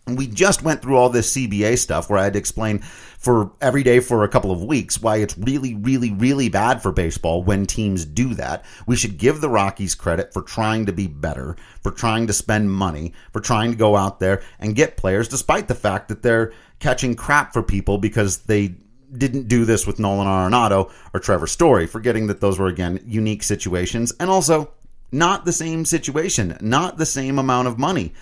we 0.06 0.28
just 0.28 0.62
went 0.62 0.82
through 0.82 0.96
all 0.96 1.08
this 1.08 1.34
CBA 1.34 1.78
stuff 1.78 2.08
where 2.08 2.18
I 2.18 2.24
had 2.24 2.34
to 2.34 2.38
explain 2.38 2.78
for 2.78 3.50
every 3.60 3.82
day 3.82 3.98
for 3.98 4.22
a 4.22 4.28
couple 4.28 4.52
of 4.52 4.62
weeks 4.62 5.02
why 5.02 5.16
it's 5.16 5.36
really, 5.36 5.74
really, 5.74 6.12
really 6.12 6.48
bad 6.48 6.80
for 6.80 6.92
baseball 6.92 7.42
when 7.42 7.66
teams 7.66 8.04
do 8.04 8.32
that. 8.34 8.64
We 8.86 8.94
should 8.94 9.18
give 9.18 9.40
the 9.40 9.48
Rockies 9.48 9.96
credit 9.96 10.32
for 10.32 10.42
trying 10.42 10.86
to 10.86 10.92
be 10.92 11.08
better, 11.08 11.56
for 11.82 11.90
trying 11.90 12.28
to 12.28 12.32
spend 12.32 12.70
money, 12.70 13.14
for 13.32 13.40
trying 13.40 13.72
to 13.72 13.76
go 13.76 13.96
out 13.96 14.20
there 14.20 14.42
and 14.60 14.76
get 14.76 14.96
players, 14.96 15.26
despite 15.26 15.66
the 15.66 15.74
fact 15.74 16.06
that 16.08 16.22
they're 16.22 16.52
catching 16.78 17.16
crap 17.16 17.52
for 17.52 17.62
people 17.62 17.98
because 17.98 18.38
they 18.44 18.76
didn't 19.16 19.48
do 19.48 19.64
this 19.64 19.88
with 19.88 19.98
Nolan 19.98 20.28
Arenado 20.28 20.92
or 21.12 21.18
Trevor 21.18 21.48
Story, 21.48 21.88
forgetting 21.88 22.28
that 22.28 22.40
those 22.40 22.60
were, 22.60 22.68
again, 22.68 23.00
unique 23.04 23.42
situations 23.42 24.12
and 24.20 24.30
also 24.30 24.70
not 25.10 25.44
the 25.44 25.52
same 25.52 25.84
situation, 25.84 26.56
not 26.60 26.96
the 26.96 27.06
same 27.06 27.40
amount 27.40 27.66
of 27.66 27.76
money. 27.78 28.12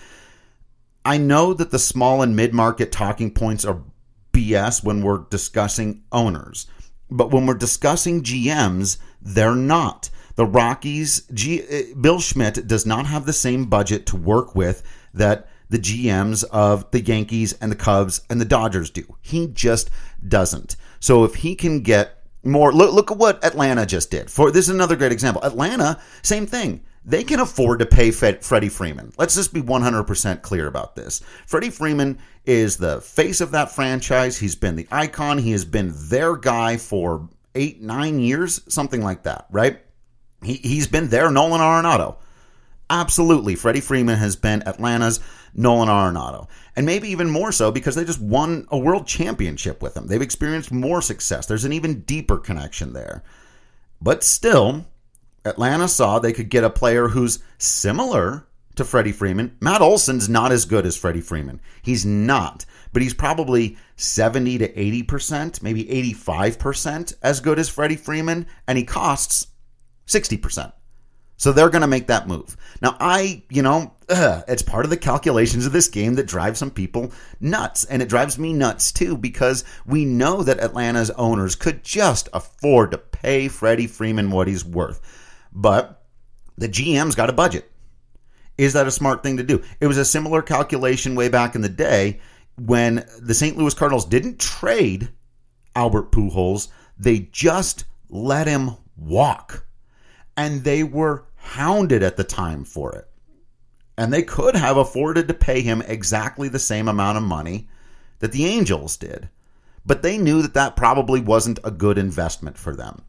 I 1.05 1.17
know 1.17 1.53
that 1.53 1.69
the 1.69 1.79
small 1.79 2.23
and 2.23 2.35
mid 2.35 2.53
market 2.53 2.91
talking 2.91 3.31
points 3.31 3.63
are 3.63 3.83
BS 4.33 4.83
when 4.83 5.03
we're 5.03 5.25
discussing 5.29 6.03
owners, 6.11 6.67
but 7.09 7.31
when 7.31 7.45
we're 7.45 7.53
discussing 7.53 8.23
GMs, 8.23 8.97
they're 9.21 9.55
not. 9.55 10.09
The 10.35 10.45
Rockies, 10.45 11.21
G, 11.33 11.61
uh, 11.61 11.95
Bill 12.01 12.19
Schmidt 12.19 12.67
does 12.67 12.85
not 12.85 13.05
have 13.05 13.25
the 13.25 13.33
same 13.33 13.65
budget 13.65 14.07
to 14.07 14.17
work 14.17 14.55
with 14.55 14.83
that 15.13 15.47
the 15.69 15.79
GMs 15.79 16.43
of 16.51 16.89
the 16.91 17.01
Yankees 17.01 17.53
and 17.53 17.71
the 17.71 17.75
Cubs 17.77 18.21
and 18.29 18.41
the 18.41 18.45
Dodgers 18.45 18.89
do. 18.89 19.03
He 19.21 19.47
just 19.47 19.89
doesn't. 20.27 20.75
So 20.99 21.23
if 21.23 21.35
he 21.35 21.55
can 21.55 21.81
get 21.81 22.23
more, 22.43 22.71
look, 22.73 22.93
look 22.93 23.11
at 23.11 23.17
what 23.17 23.43
Atlanta 23.43 23.85
just 23.85 24.11
did. 24.11 24.29
For 24.29 24.51
this 24.51 24.65
is 24.65 24.75
another 24.75 24.95
great 24.95 25.11
example. 25.11 25.43
Atlanta, 25.43 25.99
same 26.21 26.45
thing. 26.45 26.83
They 27.05 27.23
can 27.23 27.39
afford 27.39 27.79
to 27.79 27.85
pay 27.85 28.09
Fred, 28.09 28.43
Freddie 28.43 28.69
Freeman. 28.69 29.13
Let's 29.17 29.35
just 29.35 29.53
be 29.53 29.61
100% 29.61 30.41
clear 30.41 30.65
about 30.67 30.95
this. 30.95 31.21
Freddie 31.45 31.69
Freeman 31.69 32.17
is 32.45 32.77
the 32.77 32.99
face 32.99 33.41
of 33.41 33.51
that 33.51 33.71
franchise. 33.71 34.37
He's 34.37 34.55
been 34.55 34.75
the 34.75 34.87
icon. 34.91 35.37
He 35.37 35.51
has 35.51 35.65
been 35.65 35.93
their 35.95 36.35
guy 36.35 36.77
for 36.77 37.29
eight, 37.53 37.79
nine 37.79 38.19
years, 38.19 38.61
something 38.67 39.03
like 39.03 39.23
that, 39.23 39.45
right? 39.51 39.79
He, 40.41 40.55
he's 40.55 40.87
been 40.87 41.09
there, 41.09 41.29
Nolan 41.29 41.61
Arenado. 41.61 42.17
Absolutely. 42.89 43.55
Freddie 43.55 43.81
Freeman 43.81 44.17
has 44.17 44.35
been 44.35 44.63
Atlanta's 44.65 45.19
Nolan 45.53 45.89
Arenado. 45.89 46.47
And 46.75 46.85
maybe 46.85 47.09
even 47.09 47.29
more 47.29 47.51
so 47.51 47.71
because 47.71 47.95
they 47.95 48.03
just 48.03 48.21
won 48.21 48.67
a 48.69 48.77
world 48.77 49.07
championship 49.07 49.81
with 49.81 49.95
him. 49.95 50.07
They've 50.07 50.21
experienced 50.21 50.71
more 50.71 51.01
success. 51.01 51.45
There's 51.45 51.65
an 51.65 51.73
even 51.73 52.01
deeper 52.01 52.37
connection 52.37 52.93
there. 52.93 53.23
But 54.01 54.23
still, 54.23 54.85
Atlanta 55.45 55.87
saw 55.87 56.19
they 56.19 56.33
could 56.33 56.49
get 56.49 56.63
a 56.63 56.69
player 56.69 57.07
who's 57.07 57.39
similar 57.57 58.47
to 58.75 58.83
Freddie 58.83 59.11
Freeman. 59.11 59.55
Matt 59.61 59.81
Olson's 59.81 60.27
not 60.27 60.51
as 60.51 60.65
good 60.65 60.85
as 60.85 60.97
Freddie 60.97 61.21
Freeman. 61.21 61.61
He's 61.81 62.05
not, 62.05 62.65
but 62.91 63.01
he's 63.01 63.13
probably 63.13 63.77
70 63.95 64.57
to 64.57 64.73
80%, 64.73 65.61
maybe 65.61 65.85
85% 65.85 67.15
as 67.21 67.39
good 67.39 67.59
as 67.59 67.69
Freddie 67.69 67.95
Freeman, 67.95 68.47
and 68.67 68.77
he 68.77 68.83
costs 68.83 69.47
60%. 70.07 70.73
So 71.37 71.51
they're 71.51 71.69
going 71.69 71.81
to 71.81 71.87
make 71.87 72.07
that 72.07 72.27
move. 72.27 72.55
Now, 72.81 72.95
I, 72.99 73.43
you 73.49 73.61
know, 73.61 73.93
ugh, 74.09 74.43
it's 74.47 74.61
part 74.61 74.85
of 74.85 74.89
the 74.89 74.97
calculations 74.97 75.65
of 75.65 75.73
this 75.73 75.89
game 75.89 76.15
that 76.15 76.27
drives 76.27 76.59
some 76.59 76.71
people 76.71 77.11
nuts. 77.41 77.83
And 77.83 78.01
it 78.01 78.07
drives 78.07 78.39
me 78.39 78.53
nuts 78.53 78.93
too 78.93 79.17
because 79.17 79.65
we 79.85 80.05
know 80.05 80.43
that 80.43 80.59
Atlanta's 80.59 81.11
owners 81.11 81.55
could 81.55 81.83
just 81.83 82.29
afford 82.33 82.91
to 82.91 82.97
pay 82.97 83.49
Freddie 83.49 83.87
Freeman 83.87 84.31
what 84.31 84.47
he's 84.47 84.63
worth. 84.63 85.01
But 85.55 86.03
the 86.57 86.69
GM's 86.69 87.15
got 87.15 87.29
a 87.29 87.33
budget. 87.33 87.71
Is 88.57 88.73
that 88.73 88.87
a 88.87 88.91
smart 88.91 89.23
thing 89.23 89.37
to 89.37 89.43
do? 89.43 89.63
It 89.79 89.87
was 89.87 89.97
a 89.97 90.05
similar 90.05 90.41
calculation 90.41 91.15
way 91.15 91.29
back 91.29 91.55
in 91.55 91.61
the 91.61 91.69
day 91.69 92.19
when 92.57 93.05
the 93.21 93.33
St. 93.33 93.57
Louis 93.57 93.73
Cardinals 93.73 94.05
didn't 94.05 94.39
trade 94.39 95.09
Albert 95.75 96.11
Pujols, 96.11 96.69
they 96.97 97.19
just 97.19 97.85
let 98.09 98.47
him 98.47 98.71
walk 98.95 99.65
and 100.37 100.63
they 100.63 100.83
were 100.83 101.25
hounded 101.35 102.01
at 102.01 102.17
the 102.17 102.23
time 102.23 102.63
for 102.63 102.95
it. 102.95 103.07
And 103.97 104.11
they 104.11 104.23
could 104.23 104.55
have 104.55 104.77
afforded 104.77 105.27
to 105.27 105.33
pay 105.33 105.61
him 105.61 105.81
exactly 105.81 106.49
the 106.49 106.59
same 106.59 106.87
amount 106.87 107.17
of 107.17 107.23
money 107.23 107.69
that 108.19 108.31
the 108.31 108.45
Angels 108.45 108.97
did. 108.97 109.29
But 109.85 110.01
they 110.01 110.17
knew 110.17 110.41
that 110.41 110.53
that 110.55 110.75
probably 110.75 111.21
wasn't 111.21 111.59
a 111.63 111.71
good 111.71 111.97
investment 111.97 112.57
for 112.57 112.75
them. 112.75 113.03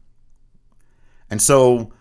And 1.29 1.41
so 1.41 1.91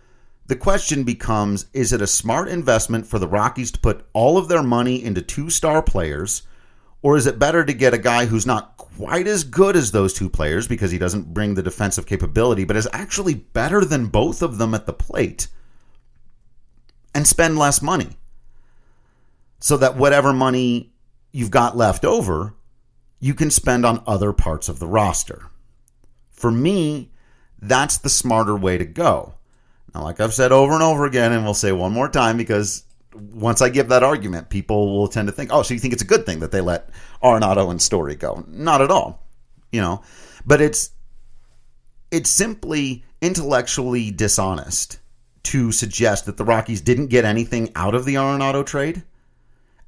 the 0.47 0.57
question 0.57 1.03
becomes 1.03 1.67
is 1.73 1.93
it 1.93 2.01
a 2.01 2.07
smart 2.07 2.49
investment 2.49 3.07
for 3.07 3.19
the 3.19 3.29
Rockies 3.29 3.73
to 3.73 3.81
put 3.81 4.07
all 4.13 4.39
of 4.39 4.49
their 4.49 4.63
money 4.63 5.03
into 5.03 5.23
two 5.23 5.51
star 5.51 5.83
players? 5.83 6.43
Or 7.03 7.17
is 7.17 7.27
it 7.27 7.39
better 7.39 7.65
to 7.65 7.73
get 7.73 7.95
a 7.95 7.99
guy 7.99 8.27
who's 8.27 8.47
not 8.47 8.77
quite 8.77 9.27
as 9.27 9.45
good 9.45 9.77
as 9.77 9.93
those 9.93 10.13
two 10.13 10.29
players 10.29 10.67
because 10.67 10.91
he 10.91 10.99
doesn't 10.99 11.35
bring 11.35 11.55
the 11.55 11.63
defensive 11.63 12.07
capability, 12.07 12.65
but 12.65 12.77
is 12.77 12.89
actually 12.93 13.35
better 13.35 13.85
than 13.85 14.07
both 14.07 14.43
of 14.43 14.59
them 14.59 14.75
at 14.75 14.87
the 14.87 14.93
plate 14.93 15.49
and 17.15 17.27
spend 17.27 17.59
less 17.59 17.83
money 17.83 18.17
so 19.61 19.77
that 19.77 19.97
whatever 19.97 20.33
money 20.33 20.93
you've 21.33 21.51
got 21.51 21.77
left 21.77 22.05
over, 22.05 22.55
you 23.21 23.35
can 23.35 23.51
spend 23.51 23.85
on 23.85 24.03
other 24.07 24.33
parts 24.33 24.69
of 24.69 24.79
the 24.79 24.87
roster. 24.87 25.51
For 26.31 26.51
me, 26.51 27.13
that's 27.61 27.99
the 27.99 28.09
smarter 28.09 28.57
way 28.57 28.79
to 28.79 28.85
go. 28.85 29.36
Now, 29.97 30.03
like 30.03 30.21
I've 30.21 30.35
said 30.35 30.53
over 30.53 30.75
and 30.75 30.83
over 30.83 31.07
again, 31.07 31.33
and 31.33 31.43
we'll 31.43 31.55
say 31.55 31.73
one 31.73 31.93
more 31.93 32.11
time 32.11 32.37
because 32.37 32.85
once 33.15 33.63
I 33.63 33.71
give 33.71 33.89
that 33.89 34.03
argument, 34.03 34.51
people 34.51 34.95
will 34.95 35.09
tend 35.09 35.27
to 35.29 35.33
think, 35.33 35.51
oh, 35.51 35.63
so 35.63 35.73
you 35.73 35.81
think 35.81 35.95
it's 35.95 36.03
a 36.03 36.07
good 36.07 36.27
thing 36.27 36.41
that 36.41 36.51
they 36.51 36.61
let 36.61 36.91
Arenado 37.23 37.71
and 37.71 37.81
Story 37.81 38.15
go? 38.15 38.45
Not 38.47 38.83
at 38.83 38.91
all, 38.91 39.27
you 39.73 39.81
know. 39.81 40.03
But 40.45 40.61
it's 40.61 40.91
it's 42.11 42.29
simply 42.29 43.05
intellectually 43.23 44.11
dishonest 44.11 44.99
to 45.45 45.73
suggest 45.73 46.27
that 46.27 46.37
the 46.37 46.45
Rockies 46.45 46.83
didn't 46.83 47.07
get 47.07 47.25
anything 47.25 47.73
out 47.75 47.95
of 47.95 48.05
the 48.05 48.17
Arenado 48.17 48.67
trade 48.67 49.03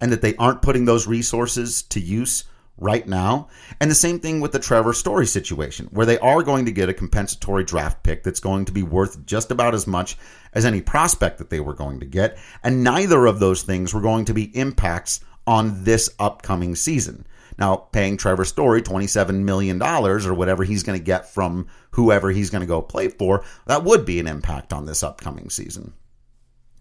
and 0.01 0.11
that 0.11 0.23
they 0.23 0.35
aren't 0.37 0.63
putting 0.63 0.87
those 0.87 1.07
resources 1.07 1.83
to 1.83 2.01
use 2.01 2.45
right 2.79 3.07
now. 3.07 3.49
And 3.81 3.91
the 3.91 3.95
same 3.95 4.21
thing 4.21 4.41
with 4.41 4.53
the 4.53 4.59
Trevor 4.59 4.93
Story 4.93 5.27
situation, 5.27 5.89
where 5.91 6.07
they 6.07 6.19
are 6.19 6.43
going 6.43 6.65
to 6.67 6.73
get 6.73 6.89
a 6.89 6.95
compensatory 6.95 7.65
draft 7.65 8.03
pick 8.03 8.23
that's 8.23 8.41
going 8.41 8.65
to 8.67 8.73
be 8.73 8.83
worth 8.83 9.27
just 9.27 9.51
about 9.51 9.75
as 9.75 9.87
much 9.87 10.17
as 10.53 10.65
any 10.65 10.81
prospect 10.81 11.39
that 11.39 11.51
they 11.51 11.61
were 11.61 11.75
going 11.75 12.01
to 12.01 12.07
get. 12.07 12.39
And 12.63 12.85
neither 12.85 13.27
of 13.27 13.41
those 13.41 13.63
things 13.63 13.93
were 13.93 14.01
going 14.01 14.25
to 14.27 14.35
be 14.35 14.57
impacts 14.57 15.21
on 15.47 15.85
this 15.85 16.11
upcoming 16.19 16.77
season. 16.77 17.27
Now, 17.59 17.75
paying 17.77 18.17
Trevor 18.17 18.45
Story 18.45 18.83
$27 18.83 19.43
million 19.43 19.83
or 19.83 20.35
whatever 20.35 20.63
he's 20.63 20.85
going 20.85 20.99
to 20.99 21.05
get 21.05 21.29
from 21.29 21.67
whoever 21.93 22.31
he's 22.31 22.51
going 22.51 22.61
to 22.61 22.67
go 22.67 22.81
play 22.81 23.09
for, 23.09 23.45
that 23.67 23.83
would 23.83 24.07
be 24.07 24.21
an 24.21 24.29
impact 24.29 24.73
on 24.73 24.87
this 24.87 25.03
upcoming 25.03 25.51
season. 25.51 25.93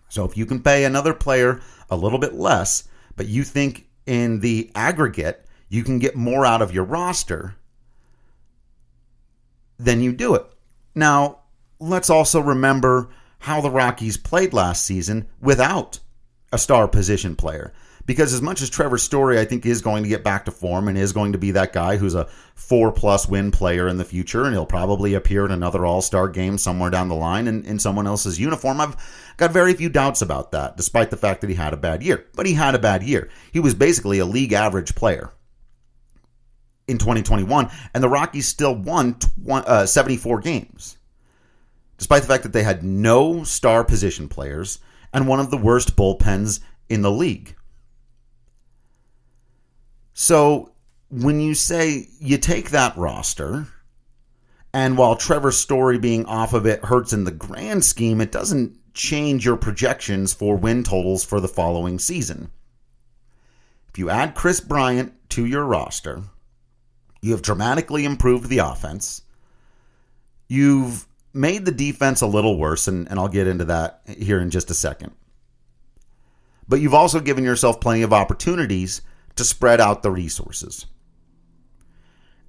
So 0.09 0.23
if 0.25 0.37
you 0.37 0.45
can 0.45 0.61
pay 0.61 0.85
another 0.85 1.13
player 1.13 1.61
a 1.89 1.97
little 1.97 2.19
bit 2.19 2.33
less, 2.33 2.87
but 3.15 3.27
you 3.27 3.43
think 3.43 3.87
in 4.05 4.39
the 4.39 4.71
aggregate 4.75 5.46
you 5.69 5.83
can 5.83 5.99
get 5.99 6.15
more 6.15 6.45
out 6.45 6.61
of 6.61 6.73
your 6.73 6.83
roster, 6.83 7.55
then 9.77 10.01
you 10.01 10.13
do 10.13 10.35
it. 10.35 10.45
Now, 10.95 11.39
let's 11.79 12.09
also 12.09 12.39
remember 12.39 13.09
how 13.39 13.61
the 13.61 13.69
Rockies 13.69 14.17
played 14.17 14.53
last 14.53 14.85
season 14.85 15.27
without 15.39 15.99
a 16.51 16.57
star 16.57 16.87
position 16.87 17.35
player. 17.35 17.73
Because 18.05 18.33
as 18.33 18.41
much 18.41 18.61
as 18.61 18.69
Trevor 18.69 18.97
Story, 18.97 19.37
I 19.37 19.43
think, 19.43 19.65
is 19.65 19.81
going 19.81 20.03
to 20.03 20.09
get 20.09 20.23
back 20.23 20.45
to 20.45 20.51
form 20.51 20.87
and 20.87 20.97
is 20.97 21.11
going 21.11 21.33
to 21.33 21.37
be 21.37 21.51
that 21.51 21.73
guy 21.73 21.97
who's 21.97 22.15
a 22.15 22.29
four 22.55 22.89
plus 22.93 23.27
win 23.27 23.51
player 23.51 23.85
in 23.89 23.97
the 23.97 24.05
future, 24.05 24.45
and 24.45 24.53
he'll 24.53 24.65
probably 24.65 25.13
appear 25.13 25.43
in 25.43 25.51
another 25.51 25.85
All 25.85 26.01
Star 26.01 26.29
game 26.29 26.57
somewhere 26.57 26.89
down 26.89 27.09
the 27.09 27.15
line 27.15 27.47
in, 27.47 27.65
in 27.65 27.79
someone 27.79 28.07
else's 28.07 28.39
uniform, 28.39 28.79
I've 28.79 28.95
got 29.35 29.51
very 29.51 29.73
few 29.73 29.89
doubts 29.89 30.21
about 30.21 30.53
that, 30.53 30.77
despite 30.77 31.09
the 31.09 31.17
fact 31.17 31.41
that 31.41 31.49
he 31.49 31.55
had 31.57 31.73
a 31.73 31.77
bad 31.77 32.01
year. 32.01 32.25
But 32.33 32.45
he 32.45 32.53
had 32.53 32.75
a 32.75 32.79
bad 32.79 33.03
year. 33.03 33.29
He 33.51 33.59
was 33.59 33.73
basically 33.73 34.19
a 34.19 34.25
league 34.25 34.53
average 34.53 34.95
player 34.95 35.33
in 36.87 36.97
2021, 36.97 37.69
and 37.93 38.03
the 38.03 38.09
Rockies 38.09 38.47
still 38.47 38.75
won 38.75 39.17
uh, 39.49 39.85
74 39.85 40.39
games, 40.41 40.97
despite 41.97 42.21
the 42.21 42.27
fact 42.27 42.43
that 42.43 42.53
they 42.53 42.63
had 42.63 42.83
no 42.83 43.43
star 43.43 43.83
position 43.83 44.29
players 44.29 44.79
and 45.13 45.27
one 45.27 45.39
of 45.39 45.51
the 45.51 45.57
worst 45.57 45.95
bullpens 45.95 46.59
in 46.89 47.01
the 47.01 47.11
league. 47.11 47.55
So 50.13 50.71
when 51.09 51.39
you 51.39 51.53
say 51.53 52.07
you 52.19 52.37
take 52.37 52.71
that 52.71 52.97
roster, 52.97 53.67
and 54.73 54.97
while 54.97 55.15
Trevor 55.15 55.51
Story 55.51 55.97
being 55.97 56.25
off 56.25 56.53
of 56.53 56.65
it 56.65 56.85
hurts 56.85 57.13
in 57.13 57.23
the 57.23 57.31
grand 57.31 57.83
scheme, 57.83 58.21
it 58.21 58.31
doesn't 58.31 58.77
change 58.93 59.45
your 59.45 59.57
projections 59.57 60.33
for 60.33 60.55
win 60.55 60.83
totals 60.83 61.23
for 61.23 61.39
the 61.39 61.47
following 61.47 61.99
season. 61.99 62.51
If 63.89 63.97
you 63.97 64.09
add 64.09 64.35
Kris 64.35 64.59
Bryant 64.59 65.13
to 65.29 65.45
your 65.45 65.65
roster, 65.65 66.23
you 67.21 67.31
have 67.31 67.41
dramatically 67.41 68.05
improved 68.05 68.49
the 68.49 68.59
offense. 68.59 69.21
You've 70.47 71.07
made 71.33 71.65
the 71.65 71.71
defense 71.71 72.21
a 72.21 72.27
little 72.27 72.57
worse, 72.57 72.87
and, 72.87 73.09
and 73.09 73.19
I'll 73.19 73.27
get 73.27 73.47
into 73.47 73.65
that 73.65 74.01
here 74.05 74.39
in 74.39 74.49
just 74.49 74.71
a 74.71 74.73
second. 74.73 75.13
But 76.67 76.81
you've 76.81 76.93
also 76.93 77.19
given 77.19 77.43
yourself 77.43 77.79
plenty 77.79 78.01
of 78.01 78.13
opportunities 78.13 79.01
to 79.35 79.43
spread 79.43 79.79
out 79.79 80.03
the 80.03 80.11
resources. 80.11 80.85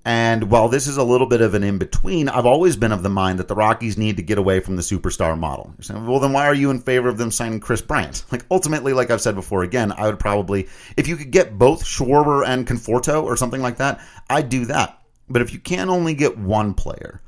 And 0.09 0.51
while 0.51 0.71
this 0.71 0.87
is 0.87 0.97
a 0.97 1.05
little 1.05 1.27
bit 1.27 1.43
of 1.43 1.53
an 1.53 1.63
in 1.63 1.77
between, 1.77 2.31
I've 2.31 2.47
always 2.47 2.77
been 2.77 2.93
of 2.93 3.03
the 3.03 3.11
mind 3.11 3.39
that 3.39 3.47
the 3.47 3.55
Rockies 3.55 3.99
need 3.99 4.17
to 4.17 4.23
get 4.23 4.39
away 4.39 4.59
from 4.59 4.77
the 4.77 4.83
superstar 4.83 5.39
model. 5.39 5.75
You're 5.77 5.83
saying, 5.83 6.07
well, 6.07 6.19
then 6.19 6.33
why 6.33 6.47
are 6.47 6.55
you 6.55 6.71
in 6.71 6.81
favor 6.81 7.11
of 7.11 7.19
them 7.19 7.31
signing 7.31 7.61
Kris 7.61 7.83
Bryant? 7.83 8.25
Like, 8.33 8.47
ultimately, 8.51 8.95
like 8.95 9.11
I've 9.11 9.21
said 9.21 9.35
before, 9.35 9.65
again, 9.65 9.93
I 9.93 10.07
would 10.07 10.19
probably, 10.19 10.67
if 10.97 11.09
you 11.09 11.17
could 11.17 11.31
get 11.31 11.59
both 11.59 11.85
Schwarber 11.85 12.43
and 12.47 12.67
Conforto 12.67 13.23
or 13.23 13.37
something 13.37 13.61
like 13.61 13.77
that, 13.77 14.01
I'd 14.31 14.49
do 14.49 14.65
that 14.65 14.99
But 15.29 15.43
if 15.43 15.53
you 15.53 15.59
can 15.59 15.91
only 15.91 16.15
get 16.15 16.39
one 16.39 16.73
player 16.73 17.21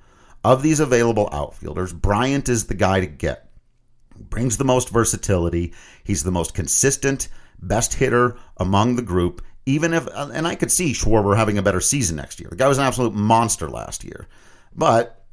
of 0.42 0.62
these 0.62 0.80
available 0.80 1.28
outfielders, 1.32 1.92
Bryant 1.92 2.48
is 2.48 2.64
the 2.64 2.74
guy 2.74 3.00
to 3.00 3.06
get. 3.06 3.50
Brings 4.18 4.56
the 4.56 4.64
most 4.64 4.88
versatility. 4.88 5.74
He's 6.02 6.24
the 6.24 6.32
most 6.32 6.54
consistent, 6.54 7.28
best 7.60 7.92
hitter 7.92 8.38
among 8.56 8.96
the 8.96 9.02
group. 9.02 9.42
Even 9.66 9.92
if, 9.92 10.06
uh, 10.08 10.30
and 10.32 10.46
I 10.46 10.54
could 10.54 10.72
see 10.72 10.92
Schwarber 10.92 11.36
having 11.36 11.58
a 11.58 11.62
better 11.62 11.80
season 11.80 12.16
next 12.16 12.40
year. 12.40 12.48
The 12.50 12.56
guy 12.56 12.68
was 12.68 12.78
an 12.78 12.84
absolute 12.84 13.14
monster 13.14 13.68
last 13.68 14.04
year. 14.04 14.26
But 14.74 15.24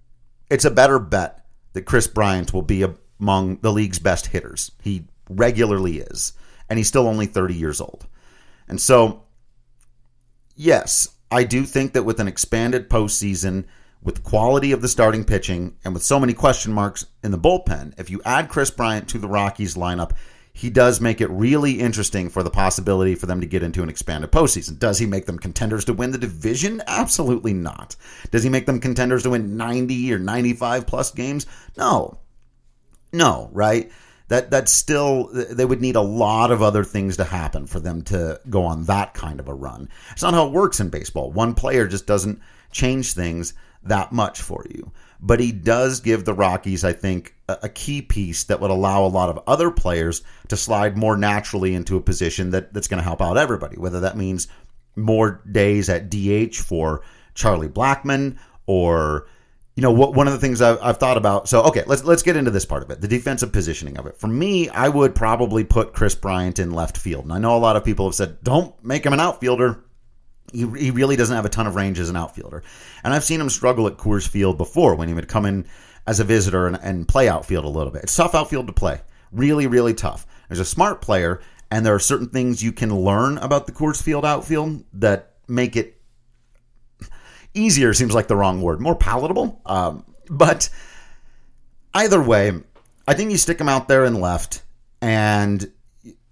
it's 0.50 0.66
a 0.66 0.72
better 0.72 1.00
bet 1.00 1.46
that 1.74 1.84
Kris 1.84 2.08
Bryant 2.08 2.54
will 2.54 2.62
be 2.62 2.86
among 3.20 3.58
the 3.58 3.72
league's 3.72 4.00
best 4.00 4.28
hitters. 4.28 4.72
He 4.82 5.06
regularly 5.30 6.00
is. 6.00 6.34
And 6.70 6.78
he's 6.78 6.88
still 6.88 7.08
only 7.08 7.26
30 7.26 7.56
years 7.56 7.80
old. 7.80 8.08
And 8.68 8.80
so, 8.80 9.24
yes, 10.56 11.10
I 11.32 11.44
do 11.44 11.64
think 11.64 11.94
that 11.94 12.04
with 12.04 12.20
an 12.20 12.28
expanded 12.28 12.90
postseason, 12.90 13.66
with 14.02 14.24
quality 14.24 14.72
of 14.72 14.82
the 14.82 14.88
starting 14.88 15.24
pitching, 15.24 15.78
and 15.84 15.94
with 15.94 16.04
so 16.04 16.20
many 16.20 16.34
question 16.34 16.72
marks 16.74 17.06
in 17.24 17.32
the 17.32 17.38
bullpen, 17.38 17.94
if 17.98 18.10
you 18.10 18.22
add 18.26 18.50
Kris 18.50 18.72
Bryant 18.72 19.08
to 19.10 19.18
the 19.18 19.28
Rockies 19.28 19.76
lineup, 19.76 20.12
he 20.58 20.72
does 20.72 21.00
make 21.00 21.22
it 21.22 21.30
really 21.30 21.74
interesting 21.74 22.30
for 22.30 22.42
the 22.42 22.50
possibility 22.50 23.14
for 23.14 23.28
them 23.28 23.42
to 23.42 23.46
get 23.46 23.62
into 23.62 23.84
an 23.84 23.90
expanded 23.90 24.32
postseason. 24.32 24.80
Does 24.80 24.98
he 24.98 25.06
make 25.06 25.28
them 25.28 25.38
contenders 25.38 25.86
to 25.86 25.94
win 25.94 26.10
the 26.10 26.18
division? 26.18 26.82
Absolutely 26.88 27.54
not. 27.54 27.96
Does 28.32 28.42
he 28.42 28.50
make 28.50 28.66
them 28.66 28.80
contenders 28.80 29.22
to 29.22 29.30
win 29.30 29.56
90 29.56 30.12
or 30.12 30.18
95 30.18 30.88
plus 30.88 31.12
games? 31.12 31.46
No. 31.78 32.18
No, 33.14 33.52
right? 33.54 33.92
That 34.30 34.50
that's 34.50 34.72
still 34.72 35.30
they 35.32 35.64
would 35.64 35.80
need 35.80 35.96
a 35.96 36.02
lot 36.02 36.50
of 36.50 36.64
other 36.64 36.84
things 36.84 37.18
to 37.18 37.24
happen 37.24 37.68
for 37.68 37.80
them 37.80 38.02
to 38.06 38.42
go 38.50 38.66
on 38.66 38.86
that 38.86 39.14
kind 39.14 39.40
of 39.40 39.48
a 39.48 39.54
run. 39.54 39.90
It's 40.12 40.24
not 40.24 40.34
how 40.34 40.48
it 40.48 40.54
works 40.54 40.80
in 40.80 40.90
baseball. 40.90 41.32
One 41.32 41.54
player 41.54 41.88
just 41.88 42.08
doesn't 42.08 42.42
change 42.72 43.14
things 43.14 43.54
that 43.84 44.12
much 44.12 44.42
for 44.42 44.66
you. 44.72 44.92
But 45.20 45.40
he 45.40 45.52
does 45.52 46.00
give 46.00 46.26
the 46.26 46.34
Rockies, 46.34 46.84
I 46.84 46.94
think, 46.94 47.36
a 47.50 47.70
key 47.70 48.02
piece 48.02 48.44
that 48.46 48.60
would 48.60 48.72
allow 48.72 49.06
a 49.06 49.08
lot 49.08 49.30
of 49.30 49.40
other 49.48 49.72
players 49.72 50.22
to 50.50 50.58
slide 50.58 50.98
more 50.98 51.18
naturally 51.18 51.74
into 51.74 51.98
a 51.98 52.02
position 52.02 52.52
that, 52.52 52.74
that's 52.74 52.88
going 52.88 53.00
to 53.00 53.04
help 53.04 53.22
out 53.22 53.38
everybody, 53.38 53.78
whether 53.78 54.02
that 54.02 54.18
means 54.18 54.48
more 54.96 55.42
days 55.50 55.90
at 55.90 56.10
DH 56.10 56.56
for 56.56 57.04
Charlie 57.34 57.70
Blackmon 57.70 58.38
or 58.66 59.28
you 59.76 59.82
know 59.82 59.92
one 59.92 60.28
of 60.28 60.34
the 60.34 60.40
things 60.40 60.60
I've, 60.60 60.80
I've, 60.82 60.98
thought 60.98 61.18
about 61.18 61.48
so 61.48 61.62
okay 61.66 61.84
let's 61.86 62.04
let's 62.04 62.24
get 62.24 62.36
into 62.36 62.50
this 62.50 62.66
part 62.66 62.82
of 62.82 62.90
it 62.90 63.00
the 63.00 63.08
defensive 63.08 63.52
positioning 63.52 63.98
of 63.98 64.08
it. 64.08 64.18
For 64.18 64.26
me 64.28 64.70
i 64.70 64.90
would 64.90 65.14
probably 65.14 65.64
put 65.64 65.94
Kris 65.94 66.16
bryant 66.16 66.58
in 66.58 66.72
left 66.72 66.98
field. 66.98 67.26
And 67.26 67.32
i 67.32 67.38
know 67.38 67.56
a 67.56 67.60
lot 67.60 67.76
of 67.76 67.86
people 67.86 68.08
have 68.08 68.16
said 68.16 68.44
don't 68.44 68.74
make 68.84 69.06
him 69.06 69.14
an 69.14 69.20
outfielder 69.20 69.84
he, 70.52 70.68
he 70.78 70.92
really 70.92 71.16
doesn't 71.16 71.36
have 71.36 71.46
a 71.46 71.50
ton 71.50 71.68
of 71.68 71.76
range 71.76 72.00
as 72.00 72.10
an 72.10 72.16
outfielder. 72.16 72.64
And 73.04 73.14
i've 73.14 73.24
seen 73.24 73.42
him 73.42 73.50
struggle 73.50 73.88
at 73.88 73.98
coors 73.98 74.28
field 74.28 74.58
before 74.58 74.96
when 74.96 75.08
he 75.08 75.14
would 75.14 75.28
come 75.28 75.46
in 75.46 75.66
as 76.06 76.20
a 76.20 76.24
visitor 76.24 76.68
and, 76.68 76.80
and 76.82 77.08
play 77.08 77.28
outfield 77.28 77.66
a 77.66 77.70
little 77.70 77.92
bit. 77.92 78.04
It's 78.04 78.16
tough 78.16 78.36
outfield 78.36 78.68
to 78.68 78.74
play. 78.74 79.02
Really 79.32 79.68
really 79.68 79.94
tough. 79.94 80.26
There's 80.48 80.60
a 80.60 80.66
smart 80.66 81.02
player 81.02 81.42
and 81.70 81.86
there 81.86 81.96
are 81.96 82.00
certain 82.00 82.30
things 82.30 82.64
you 82.64 82.72
can 82.72 82.96
learn 82.96 83.38
about 83.40 83.66
the 83.66 83.74
coors 83.74 84.02
field 84.02 84.26
outfield 84.26 84.84
that 84.94 85.34
make 85.48 85.76
it 85.76 85.98
easier 87.54 87.94
seems 87.94 88.14
like 88.14 88.28
the 88.28 88.36
wrong 88.36 88.62
word, 88.62 88.80
more 88.80 88.96
palatable. 88.96 89.62
Um, 89.66 90.06
but 90.30 90.70
either 91.94 92.22
way, 92.22 92.54
I 93.08 93.14
think 93.14 93.32
you 93.32 93.38
stick 93.38 93.60
him 93.60 93.70
out 93.70 93.88
there 93.88 94.06
and 94.06 94.22
left, 94.22 94.64
and 95.02 95.72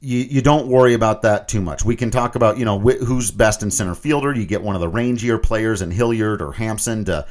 you, 0.06 0.20
you 0.20 0.42
don't 0.42 0.68
worry 0.68 0.94
about 0.94 1.24
that 1.24 1.48
too 1.48 1.62
much. 1.62 1.84
We 1.84 1.96
can 1.96 2.12
talk 2.12 2.36
about, 2.36 2.60
you 2.60 2.66
know, 2.66 2.80
wh- 2.80 3.04
who's 3.04 3.32
best 3.32 3.64
in 3.64 3.72
center 3.72 3.96
fielder. 3.96 4.34
You 4.34 4.46
get 4.46 4.62
one 4.62 4.76
of 4.76 4.82
the 4.82 4.90
rangier 4.90 5.42
players 5.42 5.82
in 5.82 5.90
Hilliard 5.90 6.44
or 6.44 6.52
Hampson 6.52 7.06
to 7.06 7.26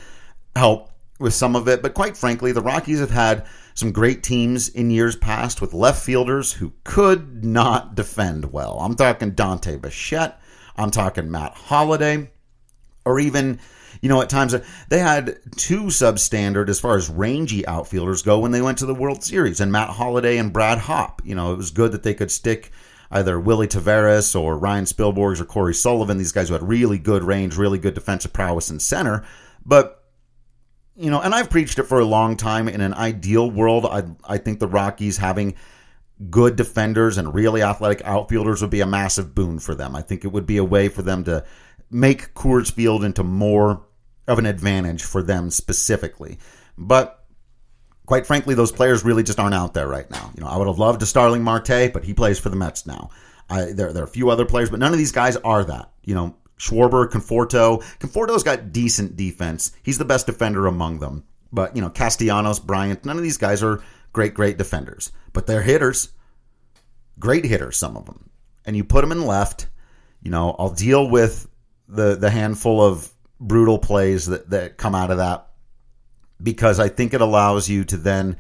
help 0.57 0.91
with 1.21 1.35
some 1.35 1.55
of 1.55 1.69
it. 1.69 1.83
But 1.83 1.95
quite 1.95 2.17
frankly, 2.17 2.51
the 2.51 2.63
Rockies 2.63 2.99
have 2.99 3.13
had 3.13 3.47
some 3.75 3.93
great 3.93 4.25
teams 4.25 4.69
in 4.69 4.91
years 4.91 5.15
past 5.15 5.61
with 5.61 5.73
left 5.73 6.05
fielders 6.05 6.53
who 6.53 6.73
could 6.83 7.45
not 7.45 7.95
defend 7.95 8.53
well. 8.53 8.79
I'm 8.81 8.97
talking 8.97 9.31
Dante 9.31 9.77
Bichette. 9.77 10.41
I'm 10.77 10.91
talking 10.91 11.31
Matt 11.31 11.55
Holliday, 11.55 12.31
or 13.05 13.21
even 13.21 13.61
you 14.01 14.09
know, 14.09 14.21
at 14.23 14.29
times 14.29 14.55
uh, 14.55 14.65
they 14.89 14.99
had 14.99 15.39
two 15.57 15.85
substandard 15.85 16.69
as 16.69 16.81
far 16.81 16.97
as 16.97 17.09
rangy 17.09 17.67
outfielders 17.67 18.23
go 18.23 18.39
when 18.39 18.53
they 18.53 18.63
went 18.63 18.79
to 18.79 18.87
the 18.87 18.95
World 18.95 19.23
Series, 19.23 19.61
and 19.61 19.73
Matt 19.73 19.91
Holliday 19.91 20.39
and 20.39 20.53
Brad 20.53 20.79
Hawpe. 20.79 21.25
You 21.25 21.35
know, 21.35 21.53
it 21.53 21.57
was 21.57 21.71
good 21.71 21.93
that 21.93 22.03
they 22.03 22.15
could 22.15 22.31
stick 22.31 22.71
either 23.11 23.39
Willie 23.39 23.69
Taveras 23.69 24.39
or 24.39 24.59
Ryan 24.59 24.85
Spilborghs 24.85 25.41
or 25.41 25.45
Cory 25.45 25.75
Sullivan, 25.75 26.19
these 26.19 26.33
guys 26.33 26.49
who 26.49 26.55
had 26.55 26.67
really 26.67 26.99
good 26.99 27.23
range, 27.23 27.57
really 27.57 27.79
good 27.79 27.95
defensive 27.95 28.33
prowess 28.33 28.71
in 28.71 28.81
center. 28.81 29.25
But 29.65 30.01
you 30.97 31.11
know, 31.11 31.21
and 31.21 31.35
I've 31.35 31.51
preached 31.51 31.79
it 31.79 31.85
for 31.85 31.99
a 31.99 32.05
long 32.05 32.37
time. 32.37 32.69
In 32.69 32.81
an 32.81 32.95
ideal 32.95 33.51
world, 33.51 33.87
I 33.87 34.05
I 34.25 34.39
think 34.39 34.61
the 34.61 34.69
Rockies 34.69 35.19
having 35.19 35.55
good 36.31 36.57
defenders 36.57 37.19
and 37.19 37.35
really 37.35 37.63
athletic 37.63 38.01
outfielders 38.05 38.63
would 38.63 38.71
be 38.71 38.81
a 38.81 38.87
massive 38.87 39.35
boon 39.35 39.59
for 39.59 39.75
them. 39.75 39.97
I 39.97 40.03
think 40.03 40.25
it 40.25 40.29
would 40.29 40.47
be 40.47 40.59
a 40.59 40.65
way 40.65 40.89
for 40.89 41.03
them 41.03 41.25
to 41.25 41.45
make 41.91 42.35
Coors 42.35 42.73
Field 42.73 43.05
into 43.05 43.23
more 43.23 43.85
of 44.27 44.39
an 44.39 44.47
advantage 44.47 45.03
for 45.03 45.23
them 45.23 45.51
specifically. 45.51 46.39
But 46.77 47.25
quite 48.07 48.27
frankly, 48.27 48.55
those 48.55 48.73
players 48.73 49.05
really 49.05 49.23
just 49.23 49.39
aren't 49.39 49.55
out 49.55 49.75
there 49.75 49.89
right 49.89 50.11
now. 50.11 50.31
You 50.35 50.43
know, 50.43 50.49
I 50.49 50.57
would 50.57 50.67
have 50.67 50.79
loved 50.79 51.03
a 51.03 51.07
Starling 51.07 51.43
Marte, 51.43 51.93
but 51.93 52.05
he 52.05 52.15
plays 52.15 52.39
for 52.39 52.49
the 52.49 52.57
Mets 52.57 52.87
now. 52.87 53.11
I, 53.49 53.73
there, 53.73 53.93
there 53.93 54.03
are 54.03 54.07
a 54.07 54.09
few 54.09 54.31
other 54.31 54.47
players, 54.47 54.71
but 54.71 54.81
none 54.81 54.93
of 54.93 54.99
these 54.99 55.13
guys 55.13 55.37
are 55.37 55.65
that. 55.65 55.93
You 56.05 56.15
know, 56.15 56.37
Schwarber, 56.59 57.09
Conforto. 57.09 57.83
Conforto's 57.99 58.43
got 58.43 58.73
decent 58.73 59.17
defense. 59.17 59.73
He's 59.83 59.99
the 59.99 60.05
best 60.05 60.27
defender 60.27 60.67
among 60.67 60.99
them. 60.99 61.25
But, 61.53 61.77
you 61.77 61.83
know, 61.83 61.91
Castellanos, 61.91 62.59
Bryant, 62.59 63.05
none 63.05 63.17
of 63.17 63.23
these 63.23 63.37
guys 63.37 63.63
are 63.63 63.83
great, 64.13 64.35
great 64.35 64.59
defenders. 64.59 65.13
But 65.33 65.47
they're 65.47 65.63
hitters. 65.63 66.09
Great 67.19 67.45
hitters, 67.45 67.77
some 67.77 67.97
of 67.97 68.07
them. 68.07 68.31
And 68.65 68.77
you 68.77 68.83
put 68.83 69.03
them 69.03 69.13
in 69.13 69.27
left. 69.27 69.69
You 70.23 70.31
know, 70.31 70.57
I'll 70.59 70.71
deal 70.71 71.09
with 71.09 71.47
the 71.89 72.17
the 72.17 72.31
handful 72.31 72.83
of 72.83 73.11
brutal 73.41 73.79
plays 73.79 74.27
that, 74.27 74.51
that 74.51 74.77
come 74.77 74.95
out 74.95 75.11
of 75.11 75.19
that 75.19 75.49
because 76.43 76.81
I 76.81 76.89
think 76.89 77.15
it 77.15 77.21
allows 77.21 77.69
you 77.69 77.85
to 77.85 77.97
then 77.97 78.37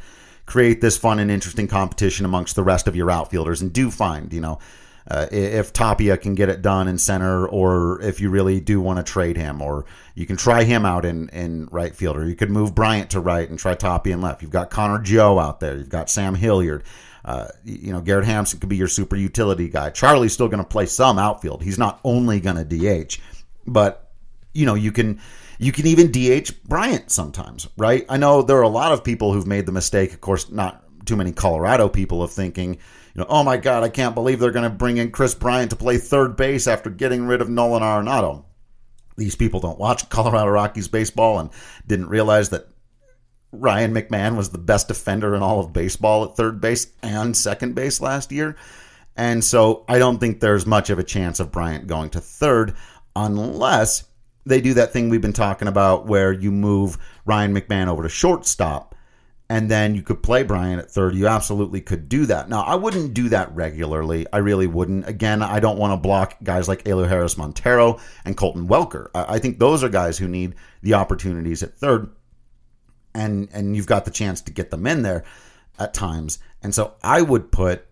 create 0.46 0.80
this 0.80 0.96
fun 0.96 1.18
and 1.18 1.30
interesting 1.30 1.68
competition 1.68 2.24
amongst 2.24 2.56
the 2.56 2.62
rest 2.62 2.86
of 2.86 2.96
your 2.96 3.10
outfielders 3.10 3.62
and 3.62 3.72
do 3.72 3.90
find, 3.90 4.32
you 4.32 4.40
know, 4.40 4.58
uh, 5.08 5.26
if 5.30 5.72
Tapia 5.72 6.16
can 6.16 6.34
get 6.34 6.48
it 6.48 6.62
done 6.62 6.88
in 6.88 6.96
center, 6.96 7.46
or 7.46 8.00
if 8.00 8.20
you 8.20 8.30
really 8.30 8.60
do 8.60 8.80
want 8.80 8.98
to 8.98 9.02
trade 9.02 9.36
him, 9.36 9.60
or 9.60 9.84
you 10.14 10.24
can 10.24 10.36
try 10.36 10.64
him 10.64 10.86
out 10.86 11.04
in, 11.04 11.28
in 11.28 11.66
right 11.70 11.94
field, 11.94 12.16
or 12.16 12.26
you 12.26 12.34
could 12.34 12.50
move 12.50 12.74
Bryant 12.74 13.10
to 13.10 13.20
right 13.20 13.48
and 13.48 13.58
try 13.58 13.74
Tapia 13.74 14.14
in 14.14 14.22
left. 14.22 14.40
You've 14.40 14.50
got 14.50 14.70
Connor 14.70 15.00
Joe 15.00 15.38
out 15.38 15.60
there. 15.60 15.76
You've 15.76 15.90
got 15.90 16.08
Sam 16.08 16.34
Hilliard. 16.34 16.84
Uh, 17.24 17.48
you 17.64 17.92
know, 17.92 18.00
Garrett 18.00 18.26
Hampson 18.26 18.60
could 18.60 18.68
be 18.68 18.76
your 18.76 18.88
super 18.88 19.16
utility 19.16 19.68
guy. 19.68 19.90
Charlie's 19.90 20.32
still 20.32 20.48
going 20.48 20.62
to 20.62 20.68
play 20.68 20.86
some 20.86 21.18
outfield. 21.18 21.62
He's 21.62 21.78
not 21.78 22.00
only 22.04 22.40
going 22.40 22.56
to 22.56 22.64
DH, 22.64 23.18
but 23.66 24.10
you 24.52 24.66
know, 24.66 24.74
you 24.74 24.92
can 24.92 25.20
you 25.58 25.72
can 25.72 25.86
even 25.86 26.10
DH 26.10 26.50
Bryant 26.64 27.10
sometimes, 27.10 27.68
right? 27.76 28.04
I 28.08 28.16
know 28.16 28.42
there 28.42 28.58
are 28.58 28.62
a 28.62 28.68
lot 28.68 28.92
of 28.92 29.04
people 29.04 29.32
who've 29.32 29.46
made 29.46 29.66
the 29.66 29.72
mistake, 29.72 30.12
of 30.12 30.20
course, 30.20 30.50
not 30.50 30.82
too 31.06 31.16
many 31.16 31.32
Colorado 31.32 31.88
people 31.88 32.22
of 32.22 32.30
thinking, 32.30 32.78
you 33.14 33.20
know, 33.20 33.26
oh 33.28 33.44
my 33.44 33.56
God, 33.56 33.84
I 33.84 33.88
can't 33.88 34.14
believe 34.14 34.40
they're 34.40 34.50
going 34.50 34.70
to 34.70 34.76
bring 34.76 34.96
in 34.96 35.12
Kris 35.12 35.34
Bryant 35.34 35.70
to 35.70 35.76
play 35.76 35.98
third 35.98 36.36
base 36.36 36.66
after 36.66 36.90
getting 36.90 37.26
rid 37.26 37.40
of 37.40 37.48
Nolan 37.48 37.82
Arenado. 37.82 38.44
These 39.16 39.36
people 39.36 39.60
don't 39.60 39.78
watch 39.78 40.08
Colorado 40.10 40.50
Rockies 40.50 40.88
baseball 40.88 41.38
and 41.38 41.50
didn't 41.86 42.08
realize 42.08 42.48
that 42.50 42.68
Ryan 43.52 43.94
McMahon 43.94 44.36
was 44.36 44.50
the 44.50 44.58
best 44.58 44.88
defender 44.88 45.36
in 45.36 45.42
all 45.42 45.60
of 45.60 45.72
baseball 45.72 46.24
at 46.24 46.36
third 46.36 46.60
base 46.60 46.88
and 47.02 47.36
second 47.36 47.76
base 47.76 48.00
last 48.00 48.32
year. 48.32 48.56
And 49.16 49.44
so 49.44 49.84
I 49.86 50.00
don't 50.00 50.18
think 50.18 50.40
there's 50.40 50.66
much 50.66 50.90
of 50.90 50.98
a 50.98 51.04
chance 51.04 51.38
of 51.38 51.52
Bryant 51.52 51.86
going 51.86 52.10
to 52.10 52.20
third 52.20 52.74
unless 53.14 54.04
they 54.44 54.60
do 54.60 54.74
that 54.74 54.92
thing 54.92 55.08
we've 55.08 55.20
been 55.20 55.32
talking 55.32 55.68
about 55.68 56.06
where 56.06 56.32
you 56.32 56.50
move 56.50 56.98
Ryan 57.24 57.54
McMahon 57.54 57.86
over 57.86 58.02
to 58.02 58.08
shortstop 58.08 58.93
and 59.48 59.70
then 59.70 59.94
you 59.94 60.02
could 60.02 60.22
play 60.22 60.42
Bryant 60.42 60.80
at 60.80 60.90
third. 60.90 61.14
You 61.14 61.26
absolutely 61.28 61.80
could 61.80 62.08
do 62.08 62.26
that. 62.26 62.48
Now, 62.48 62.62
I 62.62 62.76
wouldn't 62.76 63.12
do 63.12 63.28
that 63.28 63.54
regularly. 63.54 64.26
I 64.32 64.38
really 64.38 64.66
wouldn't. 64.66 65.06
Again, 65.06 65.42
I 65.42 65.60
don't 65.60 65.78
want 65.78 65.92
to 65.92 65.96
block 65.98 66.36
guys 66.42 66.66
like 66.66 66.84
Elehuris 66.84 67.36
Montero 67.36 68.00
and 68.24 68.36
Colton 68.36 68.68
Welker. 68.68 69.08
I 69.14 69.38
think 69.38 69.58
those 69.58 69.84
are 69.84 69.90
guys 69.90 70.16
who 70.16 70.28
need 70.28 70.54
the 70.82 70.94
opportunities 70.94 71.62
at 71.62 71.74
third, 71.76 72.10
and 73.14 73.48
and 73.52 73.76
you've 73.76 73.86
got 73.86 74.06
the 74.06 74.10
chance 74.10 74.40
to 74.42 74.52
get 74.52 74.70
them 74.70 74.86
in 74.86 75.02
there 75.02 75.24
at 75.78 75.92
times. 75.92 76.38
And 76.62 76.74
so 76.74 76.94
I 77.02 77.20
would 77.20 77.52
put 77.52 77.86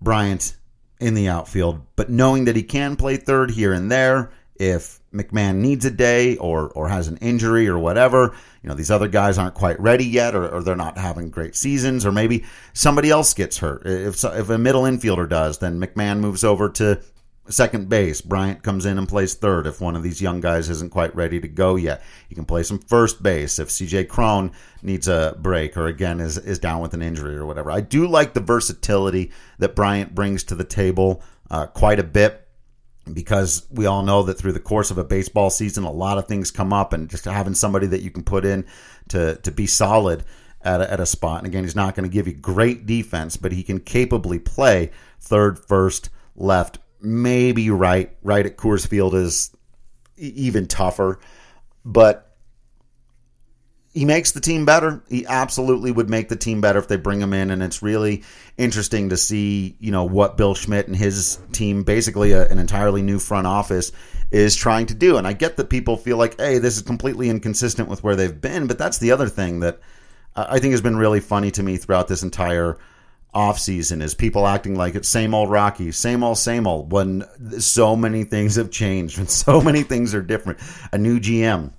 Bryant 0.00 0.56
in 1.00 1.14
the 1.14 1.28
outfield, 1.28 1.80
but 1.96 2.08
knowing 2.08 2.44
that 2.44 2.54
he 2.54 2.62
can 2.62 2.94
play 2.94 3.16
third 3.16 3.50
here 3.50 3.72
and 3.72 3.90
there 3.90 4.30
if 4.62 5.00
McMahon 5.12 5.56
needs 5.56 5.84
a 5.84 5.90
day 5.90 6.36
or 6.36 6.70
or 6.70 6.88
has 6.88 7.08
an 7.08 7.16
injury 7.16 7.66
or 7.66 7.78
whatever. 7.78 8.34
You 8.62 8.68
know, 8.68 8.74
these 8.76 8.92
other 8.92 9.08
guys 9.08 9.36
aren't 9.36 9.54
quite 9.54 9.78
ready 9.80 10.04
yet, 10.04 10.36
or, 10.36 10.48
or 10.48 10.62
they're 10.62 10.76
not 10.76 10.96
having 10.96 11.30
great 11.30 11.56
seasons, 11.56 12.06
or 12.06 12.12
maybe 12.12 12.44
somebody 12.72 13.10
else 13.10 13.34
gets 13.34 13.58
hurt. 13.58 13.82
If 13.84 14.22
if 14.24 14.48
a 14.48 14.58
middle 14.58 14.82
infielder 14.82 15.28
does, 15.28 15.58
then 15.58 15.80
McMahon 15.80 16.20
moves 16.20 16.44
over 16.44 16.68
to 16.70 17.00
second 17.48 17.88
base. 17.88 18.20
Bryant 18.20 18.62
comes 18.62 18.86
in 18.86 18.98
and 18.98 19.08
plays 19.08 19.34
third 19.34 19.66
if 19.66 19.80
one 19.80 19.96
of 19.96 20.04
these 20.04 20.22
young 20.22 20.40
guys 20.40 20.70
isn't 20.70 20.92
quite 20.92 21.14
ready 21.16 21.40
to 21.40 21.48
go 21.48 21.74
yet. 21.74 22.00
He 22.28 22.36
can 22.36 22.44
play 22.44 22.62
some 22.62 22.78
first 22.78 23.20
base 23.20 23.58
if 23.58 23.68
CJ 23.68 24.06
Cron 24.08 24.52
needs 24.80 25.08
a 25.08 25.36
break 25.40 25.76
or 25.76 25.88
again 25.88 26.20
is, 26.20 26.38
is 26.38 26.60
down 26.60 26.80
with 26.80 26.94
an 26.94 27.02
injury 27.02 27.34
or 27.36 27.44
whatever. 27.44 27.72
I 27.72 27.80
do 27.80 28.06
like 28.06 28.34
the 28.34 28.40
versatility 28.40 29.32
that 29.58 29.74
Bryant 29.74 30.14
brings 30.14 30.44
to 30.44 30.54
the 30.54 30.62
table 30.62 31.20
uh, 31.50 31.66
quite 31.66 31.98
a 31.98 32.04
bit 32.04 32.41
because 33.12 33.66
we 33.70 33.86
all 33.86 34.02
know 34.02 34.22
that 34.22 34.34
through 34.34 34.52
the 34.52 34.60
course 34.60 34.90
of 34.90 34.98
a 34.98 35.04
baseball 35.04 35.50
season, 35.50 35.84
a 35.84 35.90
lot 35.90 36.18
of 36.18 36.26
things 36.26 36.50
come 36.50 36.72
up, 36.72 36.92
and 36.92 37.08
just 37.08 37.24
having 37.24 37.54
somebody 37.54 37.86
that 37.88 38.02
you 38.02 38.10
can 38.10 38.22
put 38.22 38.44
in 38.44 38.64
to 39.08 39.36
to 39.36 39.50
be 39.50 39.66
solid 39.66 40.24
at 40.62 40.80
a, 40.80 40.92
at 40.92 41.00
a 41.00 41.06
spot. 41.06 41.38
And 41.38 41.46
again, 41.46 41.64
he's 41.64 41.76
not 41.76 41.94
going 41.94 42.08
to 42.08 42.12
give 42.12 42.26
you 42.26 42.34
great 42.34 42.86
defense, 42.86 43.36
but 43.36 43.52
he 43.52 43.62
can 43.62 43.80
capably 43.80 44.38
play 44.38 44.90
third, 45.20 45.58
first, 45.58 46.10
left, 46.36 46.78
maybe 47.00 47.70
right. 47.70 48.16
Right 48.22 48.46
at 48.46 48.56
Coors 48.56 48.86
Field 48.86 49.14
is 49.14 49.54
even 50.16 50.66
tougher, 50.66 51.18
but 51.84 52.31
he 53.92 54.06
makes 54.06 54.32
the 54.32 54.40
team 54.40 54.64
better. 54.64 55.02
He 55.08 55.26
absolutely 55.26 55.90
would 55.90 56.08
make 56.08 56.30
the 56.30 56.36
team 56.36 56.62
better 56.62 56.78
if 56.78 56.88
they 56.88 56.96
bring 56.96 57.20
him 57.20 57.34
in, 57.34 57.50
and 57.50 57.62
it's 57.62 57.82
really 57.82 58.22
interesting 58.56 59.10
to 59.10 59.18
see, 59.18 59.76
you 59.80 59.90
know, 59.90 60.04
what 60.04 60.38
Bill 60.38 60.54
Schmidt 60.54 60.86
and 60.86 60.96
his 60.96 61.38
team, 61.52 61.82
basically 61.82 62.32
a, 62.32 62.48
an 62.48 62.58
entirely 62.58 63.02
new 63.02 63.18
front 63.18 63.46
office, 63.46 63.92
is 64.30 64.56
trying 64.56 64.86
to 64.86 64.94
do. 64.94 65.18
And 65.18 65.26
I 65.26 65.34
get 65.34 65.56
that 65.58 65.68
people 65.68 65.98
feel 65.98 66.16
like, 66.16 66.40
hey, 66.40 66.58
this 66.58 66.76
is 66.76 66.82
completely 66.82 67.28
inconsistent 67.28 67.88
with 67.88 68.02
where 68.02 68.16
they've 68.16 68.40
been, 68.40 68.66
but 68.66 68.78
that's 68.78 68.96
the 68.96 69.12
other 69.12 69.28
thing 69.28 69.60
that 69.60 69.78
uh, 70.34 70.46
I 70.48 70.58
think 70.58 70.72
has 70.72 70.80
been 70.80 70.96
really 70.96 71.20
funny 71.20 71.50
to 71.50 71.62
me 71.62 71.76
throughout 71.76 72.08
this 72.08 72.22
entire 72.22 72.78
offseason 73.34 74.02
is 74.02 74.14
people 74.14 74.46
acting 74.46 74.74
like 74.74 74.94
it's 74.94 75.08
same 75.08 75.34
old 75.34 75.50
Rocky, 75.50 75.92
same 75.92 76.24
old, 76.24 76.38
same 76.38 76.66
old, 76.66 76.92
when 76.92 77.24
so 77.60 77.94
many 77.94 78.24
things 78.24 78.56
have 78.56 78.70
changed 78.70 79.18
and 79.18 79.28
so 79.30 79.60
many 79.60 79.82
things 79.82 80.14
are 80.14 80.22
different. 80.22 80.60
A 80.92 80.98
new 80.98 81.20
GM, 81.20 81.72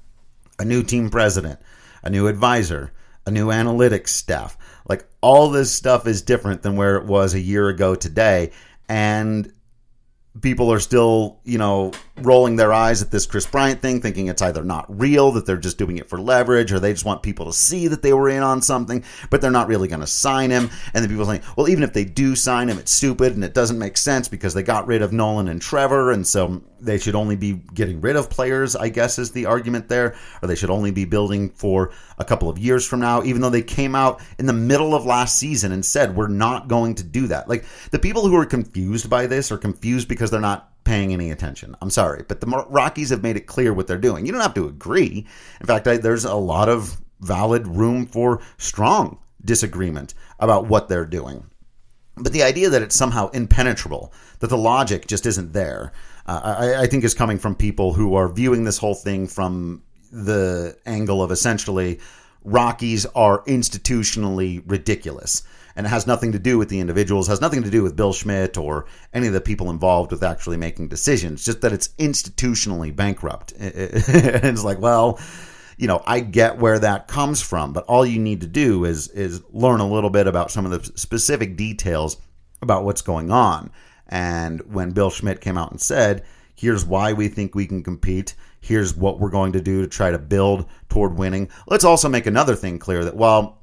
a 0.59 0.65
new 0.65 0.83
team 0.83 1.09
president 1.09 1.59
a 2.03 2.09
new 2.09 2.27
advisor, 2.27 2.91
a 3.25 3.31
new 3.31 3.47
analytics 3.47 4.09
staff. 4.09 4.57
Like 4.87 5.05
all 5.21 5.49
this 5.49 5.71
stuff 5.71 6.07
is 6.07 6.21
different 6.21 6.61
than 6.61 6.75
where 6.75 6.97
it 6.97 7.05
was 7.05 7.33
a 7.33 7.39
year 7.39 7.69
ago 7.69 7.95
today. 7.95 8.51
And 8.89 9.51
people 10.41 10.73
are 10.73 10.79
still, 10.79 11.39
you 11.43 11.57
know, 11.57 11.91
rolling 12.17 12.55
their 12.55 12.73
eyes 12.73 13.01
at 13.01 13.11
this 13.11 13.25
Kris 13.25 13.45
Bryant 13.45 13.81
thing, 13.81 14.01
thinking 14.01 14.27
it's 14.27 14.41
either 14.41 14.63
not 14.63 14.85
real, 14.99 15.31
that 15.33 15.45
they're 15.45 15.57
just 15.57 15.77
doing 15.77 15.97
it 15.97 16.09
for 16.09 16.19
leverage, 16.19 16.71
or 16.71 16.79
they 16.79 16.91
just 16.91 17.05
want 17.05 17.21
people 17.21 17.45
to 17.45 17.53
see 17.53 17.87
that 17.87 18.01
they 18.01 18.13
were 18.13 18.29
in 18.29 18.41
on 18.41 18.61
something, 18.61 19.03
but 19.29 19.41
they're 19.41 19.51
not 19.51 19.67
really 19.67 19.87
going 19.87 20.01
to 20.01 20.07
sign 20.07 20.49
him. 20.49 20.69
And 20.93 21.03
then 21.03 21.09
people 21.09 21.25
saying, 21.25 21.43
well, 21.55 21.69
even 21.69 21.83
if 21.83 21.93
they 21.93 22.03
do 22.03 22.35
sign 22.35 22.67
him, 22.67 22.79
it's 22.79 22.91
stupid 22.91 23.33
and 23.33 23.43
it 23.43 23.53
doesn't 23.53 23.77
make 23.77 23.95
sense 23.95 24.27
because 24.27 24.53
they 24.53 24.63
got 24.63 24.87
rid 24.87 25.01
of 25.01 25.13
Nolan 25.13 25.47
and 25.47 25.61
Trevor, 25.61 26.11
and 26.11 26.25
so 26.25 26.61
they 26.83 26.97
should 26.97 27.15
only 27.15 27.35
be 27.35 27.53
getting 27.73 28.01
rid 28.01 28.15
of 28.15 28.29
players, 28.29 28.75
I 28.75 28.89
guess 28.89 29.17
is 29.17 29.31
the 29.31 29.45
argument 29.45 29.89
there, 29.89 30.15
or 30.41 30.47
they 30.47 30.55
should 30.55 30.69
only 30.69 30.91
be 30.91 31.05
building 31.05 31.49
for 31.49 31.91
a 32.17 32.25
couple 32.25 32.49
of 32.49 32.57
years 32.57 32.85
from 32.85 32.99
now, 32.99 33.23
even 33.23 33.41
though 33.41 33.49
they 33.49 33.61
came 33.61 33.95
out 33.95 34.21
in 34.37 34.45
the 34.45 34.53
middle 34.53 34.93
of 34.93 35.05
last 35.05 35.37
season 35.37 35.71
and 35.71 35.85
said, 35.85 36.15
we're 36.15 36.27
not 36.27 36.67
going 36.67 36.95
to 36.95 37.03
do 37.03 37.27
that. 37.27 37.47
Like 37.47 37.65
the 37.91 37.99
people 37.99 38.27
who 38.27 38.35
are 38.35 38.45
confused 38.45 39.09
by 39.09 39.27
this 39.27 39.51
are 39.51 39.57
confused 39.57 40.07
because 40.07 40.31
they're 40.31 40.41
not 40.41 40.69
paying 40.83 41.13
any 41.13 41.31
attention. 41.31 41.75
I'm 41.81 41.89
sorry, 41.89 42.25
but 42.27 42.41
the 42.41 42.47
Rockies 42.47 43.09
have 43.09 43.23
made 43.23 43.37
it 43.37 43.47
clear 43.47 43.73
what 43.73 43.87
they're 43.87 43.97
doing. 43.97 44.25
You 44.25 44.31
don't 44.31 44.41
have 44.41 44.53
to 44.55 44.67
agree. 44.67 45.25
In 45.61 45.65
fact, 45.65 45.87
I, 45.87 45.97
there's 45.97 46.25
a 46.25 46.35
lot 46.35 46.69
of 46.69 46.99
valid 47.21 47.67
room 47.67 48.05
for 48.05 48.41
strong 48.57 49.19
disagreement 49.43 50.13
about 50.39 50.67
what 50.67 50.89
they're 50.89 51.05
doing. 51.05 51.45
But 52.15 52.33
the 52.33 52.43
idea 52.43 52.69
that 52.69 52.81
it's 52.81 52.95
somehow 52.95 53.29
impenetrable, 53.29 54.13
that 54.39 54.47
the 54.47 54.57
logic 54.57 55.07
just 55.07 55.25
isn't 55.25 55.53
there, 55.53 55.93
uh, 56.25 56.55
I, 56.59 56.83
I 56.83 56.87
think 56.87 57.03
is 57.03 57.13
coming 57.13 57.39
from 57.39 57.55
people 57.55 57.93
who 57.93 58.15
are 58.15 58.29
viewing 58.29 58.63
this 58.63 58.77
whole 58.77 58.95
thing 58.95 59.27
from 59.27 59.83
the 60.11 60.77
angle 60.85 61.23
of 61.23 61.31
essentially 61.31 61.99
Rockies 62.45 63.05
are 63.15 63.43
institutionally 63.45 64.61
ridiculous 64.65 65.43
and 65.75 65.85
it 65.85 65.89
has 65.89 66.05
nothing 66.05 66.31
to 66.33 66.39
do 66.39 66.57
with 66.57 66.69
the 66.69 66.79
individuals, 66.79 67.27
has 67.27 67.41
nothing 67.41 67.63
to 67.63 67.69
do 67.69 67.81
with 67.81 67.95
Bill 67.95 68.13
Schmidt 68.13 68.57
or 68.57 68.85
any 69.13 69.27
of 69.27 69.33
the 69.33 69.41
people 69.41 69.69
involved 69.69 70.11
with 70.11 70.23
actually 70.23 70.57
making 70.57 70.87
decisions. 70.87 71.43
Just 71.43 71.61
that 71.61 71.73
it's 71.73 71.89
institutionally 71.99 72.95
bankrupt. 72.95 73.53
And 73.63 74.45
it's 74.45 74.63
like, 74.63 74.79
well, 74.79 75.19
you 75.77 75.87
know, 75.87 76.03
I 76.05 76.19
get 76.19 76.59
where 76.59 76.77
that 76.79 77.07
comes 77.07 77.41
from, 77.41 77.73
but 77.73 77.85
all 77.85 78.05
you 78.05 78.19
need 78.19 78.41
to 78.41 78.47
do 78.47 78.85
is 78.85 79.07
is 79.09 79.41
learn 79.51 79.79
a 79.79 79.87
little 79.87 80.09
bit 80.09 80.27
about 80.27 80.51
some 80.51 80.65
of 80.65 80.71
the 80.71 80.97
specific 80.97 81.55
details 81.55 82.17
about 82.61 82.83
what's 82.83 83.01
going 83.01 83.31
on. 83.31 83.71
And 84.13 84.61
when 84.71 84.91
Bill 84.91 85.09
Schmidt 85.09 85.41
came 85.41 85.57
out 85.57 85.71
and 85.71 85.81
said, 85.81 86.23
"Here's 86.53 86.85
why 86.85 87.13
we 87.13 87.29
think 87.29 87.55
we 87.55 87.65
can 87.65 87.81
compete," 87.81 88.35
here's 88.61 88.95
what 88.95 89.19
we're 89.19 89.31
going 89.31 89.53
to 89.53 89.61
do 89.61 89.81
to 89.81 89.87
try 89.87 90.11
to 90.11 90.19
build 90.19 90.67
toward 90.87 91.17
winning. 91.17 91.49
Let's 91.65 91.83
also 91.83 92.07
make 92.07 92.27
another 92.27 92.55
thing 92.55 92.77
clear 92.77 93.03
that 93.05 93.15
while 93.15 93.57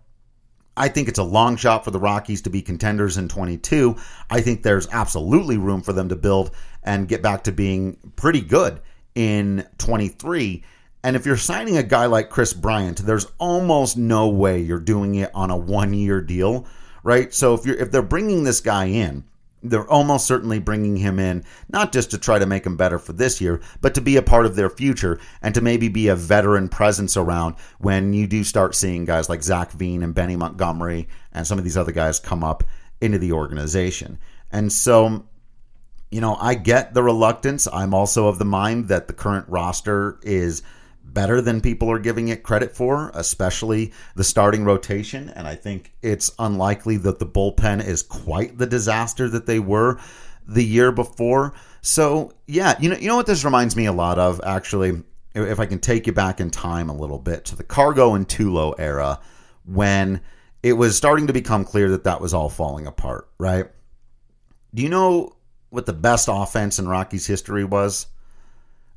I 0.77 0.89
think 0.89 1.07
it's 1.07 1.21
a 1.21 1.25
long 1.25 1.57
shot 1.57 1.85
for 1.85 1.93
the 1.93 2.01
Rockies 2.01 2.43
to 2.43 2.51
be 2.51 2.63
contenders 2.63 3.17
in 3.17 3.29
22. 3.29 3.95
I 4.29 4.41
think 4.41 4.65
there's 4.65 4.89
absolutely 4.91 5.57
room 5.57 5.83
for 5.83 5.93
them 5.93 6.09
to 6.09 6.17
build 6.17 6.51
and 6.83 7.07
get 7.07 7.23
back 7.23 7.45
to 7.45 7.53
being 7.53 7.99
pretty 8.17 8.41
good 8.41 8.81
in 9.15 9.65
23. 9.79 10.65
And 11.05 11.15
if 11.15 11.27
you're 11.27 11.37
signing 11.37 11.77
a 11.77 11.85
guy 11.85 12.07
like 12.07 12.29
Kris 12.29 12.53
Bryant, 12.53 13.07
there's 13.07 13.27
almost 13.39 13.97
no 13.97 14.29
way 14.29 14.61
you're 14.61 14.81
doing 14.81 15.15
it 15.15 15.31
on 15.33 15.51
a 15.51 15.57
one-year 15.57 16.23
deal, 16.23 16.67
right? 17.05 17.33
So 17.33 17.55
if 17.55 17.65
you're 17.65 17.77
if 17.77 17.93
they're 17.93 18.03
bringing 18.03 18.43
this 18.43 18.61
guy 18.61 18.87
in, 18.87 19.25
they're 19.63 19.89
almost 19.91 20.27
certainly 20.27 20.59
bringing 20.59 20.97
him 20.97 21.19
in 21.19 21.45
not 21.69 21.93
just 21.93 22.11
to 22.11 22.19
try 22.19 22.39
to 22.39 22.47
make 22.47 22.65
him 22.65 22.77
better 22.77 22.99
for 22.99 23.13
this 23.13 23.41
year, 23.41 23.61
but 23.81 23.95
to 23.95 24.01
be 24.01 24.17
a 24.17 24.23
part 24.23 24.47
of 24.47 24.57
their 24.57 24.71
future 24.71 25.19
and 25.43 25.55
to 25.55 25.61
maybe 25.61 25.89
be 25.89 26.09
a 26.09 26.17
veteran 26.17 26.69
presence 26.69 27.17
around 27.17 27.57
when 27.79 28.13
you 28.13 28.27
do 28.27 28.43
start 28.43 28.75
seeing 28.75 29.05
guys 29.05 29.29
like 29.29 29.43
Zach 29.43 29.73
Veen 29.73 30.03
and 30.03 30.15
Benny 30.15 30.37
Montgomery 30.37 31.09
and 31.33 31.47
some 31.47 31.59
of 31.59 31.65
these 31.65 31.77
other 31.77 31.93
guys 31.93 32.19
come 32.19 32.43
up 32.43 32.65
into 33.01 33.19
the 33.19 33.33
organization. 33.33 34.19
And 34.51 34.73
so, 34.73 35.27
you 36.11 36.21
know, 36.21 36.37
I 36.37 36.55
get 36.55 36.95
the 36.95 37.03
reluctance. 37.03 37.69
I'm 37.73 37.95
also 37.95 38.29
of 38.29 38.39
the 38.39 38.45
mind 38.45 38.89
that 38.89 39.09
the 39.09 39.15
current 39.15 39.49
roster 39.49 40.19
is 40.23 40.63
better 41.13 41.41
than 41.41 41.61
people 41.61 41.91
are 41.91 41.99
giving 41.99 42.29
it 42.29 42.43
credit 42.43 42.75
for, 42.75 43.11
especially 43.15 43.93
the 44.15 44.25
starting 44.25 44.65
rotation. 44.65 45.29
And 45.31 45.47
I 45.47 45.55
think 45.55 45.93
it's 46.03 46.31
unlikely 46.39 46.99
that 46.99 47.19
the 47.19 47.27
bullpen 47.27 47.85
is 47.85 48.03
quite 48.03 48.59
the 48.59 48.67
disaster 48.67 49.29
that 49.29 49.47
they 49.47 49.59
were 49.59 49.99
the 50.47 50.65
year 50.65 50.93
before. 50.93 51.55
So 51.83 52.33
yeah, 52.47 52.77
you 52.81 52.91
know, 52.91 52.97
you 52.97 53.09
know 53.09 53.17
what 53.17 53.27
this 53.27 53.45
reminds 53.45 53.77
me 53.77 53.87
a 53.87 53.93
lot 53.93 54.19
of 54.19 54.41
actually. 54.45 55.03
If 55.33 55.61
I 55.61 55.67
can 55.67 55.79
take 55.79 56.09
you 56.09 56.13
back 56.13 56.41
in 56.41 56.51
time 56.51 56.89
a 56.89 56.97
little 56.97 57.19
bit 57.19 57.45
to 57.47 57.57
the 57.57 57.63
Cargo 57.63 58.15
and 58.15 58.27
Tulo 58.27 58.75
era, 58.79 59.21
when 59.65 60.21
it 60.61 60.73
was 60.73 60.97
starting 60.97 61.29
to 61.29 61.33
become 61.33 61.65
clear 61.65 61.91
that 61.91 62.03
that 62.03 62.21
was 62.21 62.35
all 62.35 62.49
falling 62.49 62.89
apart, 62.89 63.29
right? 63.39 63.67
Do 64.75 64.83
you 64.83 64.89
know 64.89 65.37
what 65.69 65.87
the 65.87 65.93
best 65.93 66.29
offense 66.29 66.81
in 66.81 66.89
Rockies 66.89 67.29
history 67.29 67.65
was? 67.65 68.09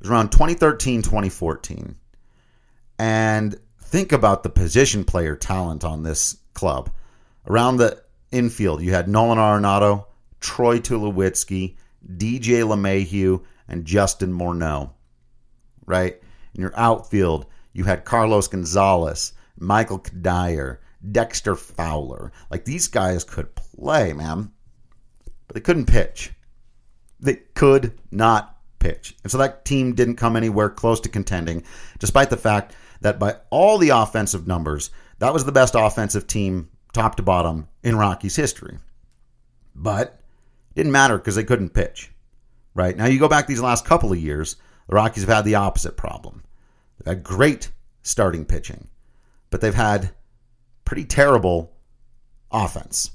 was 0.00 0.10
around 0.10 0.32
2013, 0.32 1.02
2014 1.02 1.94
and 2.98 3.58
think 3.80 4.12
about 4.12 4.42
the 4.42 4.50
position 4.50 5.04
player 5.04 5.36
talent 5.36 5.84
on 5.84 6.02
this 6.02 6.38
club. 6.54 6.90
Around 7.46 7.76
the 7.76 8.02
infield, 8.30 8.82
you 8.82 8.92
had 8.92 9.08
Nolan 9.08 9.38
Arenado, 9.38 10.06
Troy 10.40 10.78
Tulowitzki, 10.78 11.76
DJ 12.16 12.62
LeMahieu, 12.62 13.42
and 13.68 13.84
Justin 13.84 14.32
Morneau. 14.32 14.90
Right? 15.86 16.20
In 16.54 16.60
your 16.60 16.72
outfield, 16.76 17.46
you 17.72 17.84
had 17.84 18.04
Carlos 18.04 18.48
Gonzalez, 18.48 19.32
Michael 19.58 19.98
Cuddyer, 19.98 20.78
Dexter 21.12 21.54
Fowler. 21.54 22.32
Like 22.50 22.64
these 22.64 22.88
guys 22.88 23.24
could 23.24 23.54
play, 23.54 24.12
man, 24.12 24.52
but 25.46 25.54
they 25.54 25.60
couldn't 25.60 25.86
pitch. 25.86 26.32
They 27.20 27.34
could 27.54 27.98
not 28.10 28.58
pitch. 28.78 29.16
And 29.22 29.30
so 29.30 29.38
that 29.38 29.64
team 29.64 29.94
didn't 29.94 30.16
come 30.16 30.36
anywhere 30.36 30.70
close 30.70 31.00
to 31.00 31.08
contending, 31.08 31.64
despite 31.98 32.30
the 32.30 32.36
fact 32.36 32.74
that 33.04 33.18
by 33.18 33.36
all 33.50 33.76
the 33.76 33.90
offensive 33.90 34.46
numbers, 34.46 34.90
that 35.18 35.34
was 35.34 35.44
the 35.44 35.52
best 35.52 35.74
offensive 35.76 36.26
team, 36.26 36.70
top 36.94 37.16
to 37.16 37.22
bottom, 37.22 37.68
in 37.82 37.96
Rockies 37.96 38.34
history. 38.34 38.78
But 39.74 40.20
it 40.70 40.74
didn't 40.74 40.92
matter 40.92 41.18
because 41.18 41.34
they 41.34 41.44
couldn't 41.44 41.74
pitch. 41.74 42.10
Right 42.72 42.96
now, 42.96 43.04
you 43.04 43.18
go 43.18 43.28
back 43.28 43.46
these 43.46 43.60
last 43.60 43.84
couple 43.84 44.10
of 44.10 44.18
years, 44.18 44.56
the 44.88 44.94
Rockies 44.94 45.24
have 45.24 45.36
had 45.36 45.44
the 45.44 45.56
opposite 45.56 45.98
problem. 45.98 46.44
They've 46.96 47.14
had 47.14 47.22
great 47.22 47.70
starting 48.02 48.46
pitching, 48.46 48.88
but 49.50 49.60
they've 49.60 49.74
had 49.74 50.12
pretty 50.86 51.04
terrible 51.04 51.76
offense. 52.50 53.10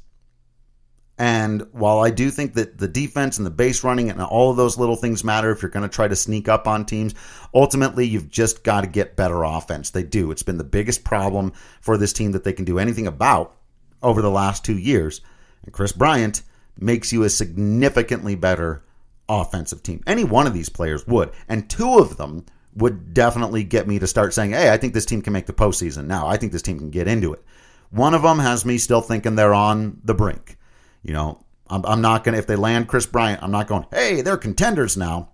And 1.20 1.68
while 1.74 2.00
I 2.00 2.12
do 2.12 2.32
think 2.32 2.54
that 2.54 2.78
the 2.78 2.88
defense 2.88 3.38
and 3.38 3.46
the 3.46 3.52
base 3.52 3.84
running 3.84 4.10
and 4.10 4.22
all 4.22 4.52
of 4.52 4.58
those 4.58 4.78
little 4.78 4.96
things 4.96 5.22
matter 5.22 5.52
if 5.52 5.62
you're 5.62 5.70
going 5.70 5.88
to 5.88 5.94
try 5.94 6.08
to 6.08 6.16
sneak 6.16 6.48
up 6.48 6.66
on 6.66 6.86
teams, 6.86 7.14
ultimately 7.54 8.08
you've 8.08 8.30
just 8.30 8.64
got 8.64 8.82
to 8.82 8.88
get 8.88 9.18
better 9.18 9.44
offense. 9.44 9.90
They 9.90 10.04
do. 10.04 10.32
It's 10.32 10.44
been 10.44 10.58
the 10.58 10.64
biggest 10.64 11.04
problem 11.04 11.52
for 11.82 11.98
this 11.98 12.14
team 12.14 12.32
that 12.32 12.46
they 12.46 12.54
can 12.54 12.64
do 12.64 12.80
anything 12.80 13.06
about 13.06 13.58
over 14.02 14.22
the 14.22 14.32
last 14.32 14.64
two 14.64 14.78
years. 14.78 15.20
And 15.66 15.74
Kris 15.74 15.92
Bryant 15.92 16.42
makes 16.78 17.12
you 17.12 17.24
a 17.24 17.30
significantly 17.30 18.36
better 18.36 18.86
offensive 19.28 19.84
team. 19.84 20.02
Any 20.08 20.24
one 20.24 20.48
of 20.48 20.54
these 20.54 20.70
players 20.70 21.06
would. 21.06 21.32
And 21.50 21.70
two 21.70 22.00
of 22.00 22.16
them 22.16 22.46
would 22.76 23.14
definitely 23.14 23.66
get 23.66 23.90
me 23.90 24.00
to 24.00 24.08
start 24.08 24.34
saying, 24.34 24.52
hey, 24.52 24.72
I 24.72 24.78
think 24.78 24.94
this 24.94 25.06
team 25.06 25.22
can 25.22 25.34
make 25.34 25.48
the 25.48 25.54
postseason 25.54 26.06
now. 26.06 26.28
I 26.28 26.38
think 26.38 26.54
this 26.54 26.62
team 26.62 26.80
can 26.80 26.92
get 26.92 27.10
into 27.10 27.34
it. 27.34 27.44
One 27.90 28.14
of 28.14 28.22
them 28.22 28.40
has 28.40 28.64
me 28.64 28.78
still 28.78 29.02
thinking 29.02 29.36
they're 29.36 29.54
on 29.54 30.00
the 30.06 30.14
brink. 30.14 30.56
You 31.04 31.14
know, 31.14 31.46
I'm, 31.70 31.86
I'm 31.86 32.02
not 32.02 32.24
going 32.24 32.34
to, 32.34 32.40
if 32.40 32.48
they 32.48 32.56
land 32.56 32.88
Kris 32.88 33.06
Bryant, 33.06 33.44
I'm 33.44 33.52
not 33.52 33.68
going, 33.68 33.86
hey, 33.92 34.22
they're 34.22 34.38
contenders 34.38 34.98
now. 34.98 35.30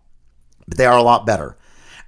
But 0.67 0.77
they 0.77 0.85
are 0.85 0.97
a 0.97 1.03
lot 1.03 1.25
better. 1.25 1.57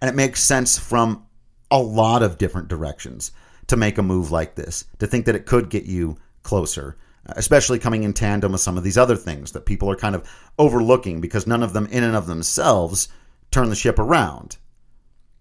And 0.02 0.10
it 0.10 0.16
makes 0.16 0.44
sense 0.44 0.78
from 0.78 1.26
a 1.70 1.80
lot 1.80 2.24
of 2.24 2.38
different 2.38 2.68
directions 2.68 3.32
to 3.68 3.78
make 3.78 3.98
a 3.98 4.04
move 4.04 4.32
like 4.32 4.56
this, 4.56 4.86
to 5.00 5.08
think 5.08 5.26
that 5.26 5.36
it 5.36 5.46
could 5.46 5.70
get 5.70 5.86
you 5.86 6.18
closer, 6.44 6.98
especially 7.26 7.80
coming 7.80 8.04
in 8.04 8.14
tandem 8.14 8.54
with 8.54 8.62
some 8.62 8.78
of 8.78 8.84
these 8.84 8.98
other 8.98 9.16
things 9.16 9.52
that 9.52 9.66
people 9.66 9.90
are 9.92 9.96
kind 9.96 10.16
of 10.16 10.28
overlooking 10.58 11.20
because 11.20 11.46
none 11.46 11.64
of 11.64 11.74
them, 11.74 11.86
in 11.88 12.04
and 12.04 12.16
of 12.16 12.28
themselves, 12.28 13.10
turn 13.52 13.70
the 13.70 13.76
ship 13.76 14.00
around. 14.00 14.58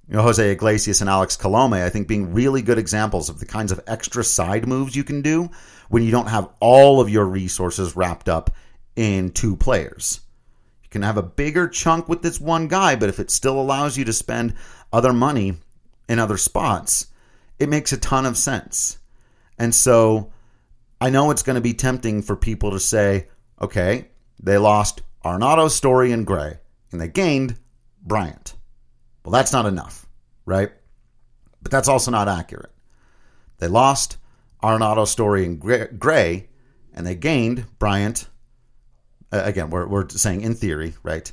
You 0.08 0.16
know, 0.16 0.22
Jose 0.22 0.52
Iglesias 0.52 1.00
and 1.00 1.10
Alex 1.10 1.36
Colome, 1.36 1.82
I 1.82 1.90
think, 1.90 2.06
being 2.06 2.32
really 2.32 2.62
good 2.62 2.78
examples 2.78 3.28
of 3.28 3.40
the 3.40 3.46
kinds 3.46 3.72
of 3.72 3.80
extra 3.88 4.22
side 4.22 4.68
moves 4.68 4.94
you 4.94 5.02
can 5.02 5.20
do 5.20 5.50
when 5.88 6.04
you 6.04 6.12
don't 6.12 6.28
have 6.28 6.48
all 6.60 7.00
of 7.00 7.10
your 7.10 7.24
resources 7.24 7.96
wrapped 7.96 8.28
up 8.28 8.50
in 8.94 9.30
two 9.30 9.56
players. 9.56 10.20
You 10.84 10.88
can 10.90 11.02
have 11.02 11.16
a 11.16 11.22
bigger 11.22 11.68
chunk 11.68 12.08
with 12.08 12.22
this 12.22 12.40
one 12.40 12.68
guy, 12.68 12.94
but 12.94 13.08
if 13.08 13.18
it 13.18 13.30
still 13.30 13.60
allows 13.60 13.98
you 13.98 14.04
to 14.04 14.12
spend 14.12 14.54
other 14.92 15.12
money 15.12 15.54
in 16.08 16.20
other 16.20 16.36
spots, 16.36 17.08
it 17.58 17.68
makes 17.68 17.92
a 17.92 17.96
ton 17.96 18.26
of 18.26 18.36
sense. 18.36 18.98
And 19.58 19.74
so 19.74 20.30
I 21.00 21.10
know 21.10 21.30
it's 21.30 21.42
going 21.42 21.56
to 21.56 21.60
be 21.60 21.74
tempting 21.74 22.22
for 22.22 22.36
people 22.36 22.70
to 22.70 22.80
say, 22.80 23.26
okay, 23.60 24.08
they 24.40 24.58
lost 24.58 25.02
Arenado, 25.24 25.68
Story, 25.68 26.12
and 26.12 26.26
Gray, 26.26 26.58
and 26.92 27.00
they 27.00 27.08
gained 27.08 27.58
Bryant. 28.02 28.55
Well, 29.26 29.32
that's 29.32 29.52
not 29.52 29.66
enough, 29.66 30.06
right? 30.44 30.70
But 31.60 31.72
that's 31.72 31.88
also 31.88 32.12
not 32.12 32.28
accurate. 32.28 32.70
They 33.58 33.66
lost 33.66 34.18
Arenado, 34.62 35.04
Story, 35.04 35.44
and 35.44 35.58
Gray, 35.58 36.48
and 36.94 37.04
they 37.04 37.16
gained 37.16 37.66
Bryant. 37.80 38.28
Uh, 39.32 39.42
again, 39.42 39.70
we're, 39.70 39.88
we're 39.88 40.08
saying 40.10 40.42
in 40.42 40.54
theory, 40.54 40.94
right? 41.02 41.32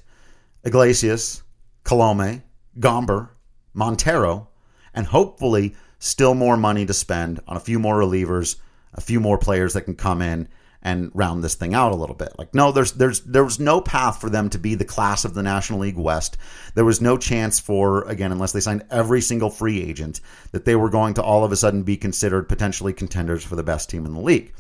Iglesias, 0.64 1.44
Colome, 1.86 2.42
Gomber, 2.80 3.30
Montero, 3.76 4.50
and 4.96 5.06
hopefully 5.06 5.76
still 6.00 6.34
more 6.34 6.58
money 6.58 6.88
to 6.88 6.96
spend 6.96 7.42
on 7.48 7.58
a 7.58 7.60
few 7.60 7.78
more 7.78 8.00
relievers, 8.00 8.56
a 8.96 9.02
few 9.02 9.20
more 9.20 9.38
players 9.38 9.74
that 9.74 9.82
can 9.82 9.96
come 9.96 10.24
in 10.24 10.50
and 10.84 11.10
round 11.14 11.44
this 11.44 11.56
thing 11.56 11.74
out 11.74 11.94
a 11.94 11.96
little 11.96 12.16
bit. 12.16 12.34
Like 12.38 12.54
no, 12.54 12.72
there's 12.72 12.92
there's 12.92 13.22
there 13.22 13.44
was 13.44 13.60
no 13.60 13.82
path 13.82 14.20
for 14.20 14.30
them 14.30 14.50
to 14.50 14.60
be 14.60 14.76
the 14.76 14.86
class 14.86 15.26
of 15.26 15.34
the 15.34 15.42
National 15.42 15.80
League 15.80 15.98
West. 15.98 16.38
There 16.76 16.86
was 16.86 17.02
no 17.02 17.18
chance 17.18 17.60
for 17.60 18.04
again 18.08 18.32
unless 18.32 18.52
they 18.52 18.60
signed 18.60 18.86
every 18.92 19.22
single 19.22 19.50
free 19.50 19.82
agent 19.82 20.20
that 20.52 20.66
they 20.66 20.76
were 20.76 20.90
going 20.90 21.16
to 21.16 21.24
all 21.24 21.46
of 21.46 21.52
a 21.52 21.56
sudden 21.56 21.84
be 21.84 21.98
considered 21.98 22.50
potentially 22.50 22.94
contenders 22.94 23.44
for 23.44 23.56
the 23.56 23.64
best 23.64 23.90
team 23.90 24.06
in 24.06 24.14
the 24.14 24.20
league. 24.20 24.54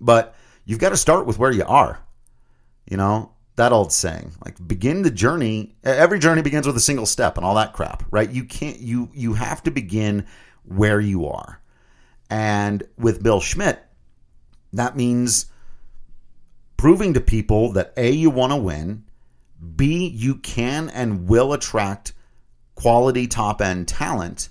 But 0.00 0.36
you've 0.66 0.78
got 0.78 0.90
to 0.90 0.96
start 0.96 1.26
with 1.26 1.38
where 1.38 1.52
you 1.52 1.64
are. 1.64 1.98
You 2.88 2.98
know, 2.98 3.32
that 3.56 3.72
old 3.72 3.92
saying 3.92 4.32
like 4.44 4.56
begin 4.66 5.02
the 5.02 5.10
journey 5.10 5.74
every 5.84 6.18
journey 6.18 6.42
begins 6.42 6.66
with 6.66 6.76
a 6.76 6.80
single 6.80 7.06
step 7.06 7.36
and 7.36 7.44
all 7.44 7.54
that 7.54 7.72
crap 7.72 8.02
right 8.10 8.30
you 8.30 8.44
can't 8.44 8.80
you 8.80 9.10
you 9.12 9.34
have 9.34 9.62
to 9.62 9.70
begin 9.70 10.26
where 10.64 11.00
you 11.00 11.26
are 11.26 11.60
and 12.30 12.82
with 12.96 13.22
bill 13.22 13.40
schmidt 13.40 13.82
that 14.72 14.96
means 14.96 15.46
proving 16.82 17.14
to 17.14 17.20
people 17.20 17.70
that 17.70 17.92
a 17.96 18.10
you 18.10 18.28
want 18.28 18.52
to 18.52 18.56
win 18.56 19.04
b 19.76 20.08
you 20.08 20.34
can 20.34 20.88
and 20.88 21.28
will 21.28 21.52
attract 21.52 22.12
quality 22.74 23.28
top 23.28 23.62
end 23.62 23.86
talent 23.86 24.48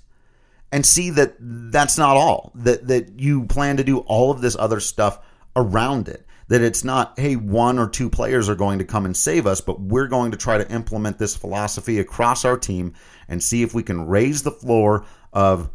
and 0.72 0.86
see 0.86 1.10
that 1.10 1.34
that's 1.38 1.98
not 1.98 2.16
all 2.16 2.50
that 2.54 2.88
that 2.88 3.20
you 3.20 3.44
plan 3.44 3.76
to 3.76 3.84
do 3.84 3.98
all 3.98 4.30
of 4.30 4.40
this 4.40 4.56
other 4.58 4.80
stuff 4.80 5.18
around 5.54 6.08
it. 6.08 6.26
That 6.48 6.62
it's 6.62 6.84
not, 6.84 7.18
hey, 7.18 7.36
one 7.36 7.78
or 7.78 7.88
two 7.88 8.10
players 8.10 8.48
are 8.48 8.54
going 8.54 8.78
to 8.78 8.84
come 8.84 9.06
and 9.06 9.16
save 9.16 9.46
us, 9.46 9.60
but 9.60 9.80
we're 9.80 10.08
going 10.08 10.32
to 10.32 10.36
try 10.36 10.58
to 10.58 10.70
implement 10.72 11.18
this 11.18 11.36
philosophy 11.36 11.98
across 11.98 12.44
our 12.44 12.58
team 12.58 12.94
and 13.28 13.42
see 13.42 13.62
if 13.62 13.74
we 13.74 13.82
can 13.82 14.06
raise 14.06 14.42
the 14.42 14.50
floor 14.50 15.04
of 15.32 15.70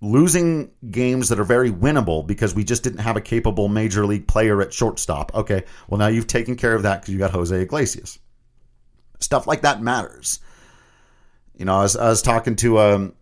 losing 0.00 0.70
games 0.90 1.28
that 1.28 1.38
are 1.38 1.44
very 1.44 1.70
winnable 1.70 2.26
because 2.26 2.54
we 2.54 2.64
just 2.64 2.82
didn't 2.82 3.00
have 3.00 3.16
a 3.16 3.20
capable 3.20 3.68
major 3.68 4.06
league 4.06 4.26
player 4.26 4.62
at 4.62 4.72
shortstop. 4.72 5.34
Okay, 5.34 5.64
well, 5.88 5.98
now 5.98 6.06
you've 6.06 6.26
taken 6.26 6.56
care 6.56 6.74
of 6.74 6.84
that 6.84 7.00
because 7.00 7.12
you 7.12 7.18
got 7.18 7.32
Jose 7.32 7.54
Iglesias. 7.54 8.18
Stuff 9.18 9.46
like 9.46 9.62
that 9.62 9.82
matters. 9.82 10.40
You 11.56 11.66
know, 11.66 11.76
I 11.76 11.82
was, 11.82 11.96
I 11.96 12.08
was 12.08 12.22
talking 12.22 12.56
to 12.56 12.78
a 12.78 13.12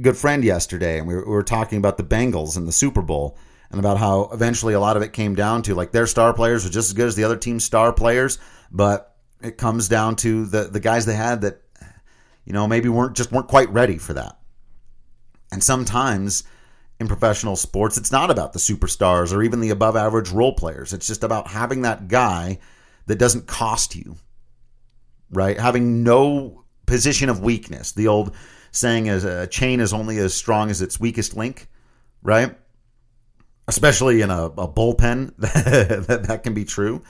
good 0.00 0.16
friend 0.16 0.42
yesterday, 0.42 0.98
and 0.98 1.06
we 1.06 1.14
were, 1.14 1.24
we 1.24 1.32
were 1.32 1.42
talking 1.42 1.78
about 1.78 1.98
the 1.98 2.04
Bengals 2.04 2.56
and 2.56 2.66
the 2.66 2.72
Super 2.72 3.02
Bowl 3.02 3.36
and 3.70 3.78
about 3.78 3.98
how 3.98 4.30
eventually 4.32 4.74
a 4.74 4.80
lot 4.80 4.96
of 4.96 5.02
it 5.02 5.12
came 5.12 5.34
down 5.34 5.62
to 5.62 5.74
like 5.74 5.92
their 5.92 6.06
star 6.06 6.32
players 6.32 6.64
were 6.64 6.70
just 6.70 6.88
as 6.88 6.94
good 6.94 7.06
as 7.06 7.16
the 7.16 7.24
other 7.24 7.36
team's 7.36 7.64
star 7.64 7.92
players, 7.92 8.38
but 8.70 9.14
it 9.42 9.58
comes 9.58 9.88
down 9.88 10.16
to 10.16 10.46
the 10.46 10.64
the 10.64 10.80
guys 10.80 11.06
they 11.06 11.14
had 11.14 11.42
that 11.42 11.62
you 12.44 12.52
know 12.52 12.66
maybe 12.66 12.88
weren't 12.88 13.16
just 13.16 13.30
weren't 13.30 13.48
quite 13.48 13.70
ready 13.70 13.98
for 13.98 14.14
that. 14.14 14.39
And 15.52 15.62
sometimes 15.62 16.44
in 16.98 17.08
professional 17.08 17.56
sports, 17.56 17.96
it's 17.96 18.12
not 18.12 18.30
about 18.30 18.52
the 18.52 18.58
superstars 18.58 19.32
or 19.32 19.42
even 19.42 19.60
the 19.60 19.70
above 19.70 19.96
average 19.96 20.30
role 20.30 20.54
players. 20.54 20.92
It's 20.92 21.06
just 21.06 21.24
about 21.24 21.48
having 21.48 21.82
that 21.82 22.08
guy 22.08 22.58
that 23.06 23.18
doesn't 23.18 23.46
cost 23.46 23.96
you, 23.96 24.16
right? 25.30 25.58
Having 25.58 26.02
no 26.02 26.64
position 26.86 27.28
of 27.28 27.40
weakness. 27.40 27.92
The 27.92 28.08
old 28.08 28.34
saying 28.70 29.06
is 29.06 29.24
a 29.24 29.46
chain 29.46 29.80
is 29.80 29.92
only 29.92 30.18
as 30.18 30.34
strong 30.34 30.70
as 30.70 30.82
its 30.82 31.00
weakest 31.00 31.36
link, 31.36 31.68
right? 32.22 32.54
especially 33.70 34.20
in 34.20 34.30
a, 34.30 34.46
a 34.46 34.68
bullpen, 34.68 35.32
that, 35.38 36.24
that 36.26 36.42
can 36.42 36.54
be 36.54 36.64
true. 36.64 37.02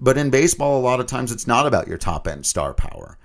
But 0.00 0.18
in 0.18 0.30
baseball, 0.30 0.78
a 0.78 0.82
lot 0.82 0.98
of 1.00 1.06
times 1.06 1.30
it's 1.30 1.46
not 1.46 1.66
about 1.66 1.86
your 1.86 1.96
top 1.96 2.26
end 2.26 2.44
star 2.44 2.74
power. 2.74 3.16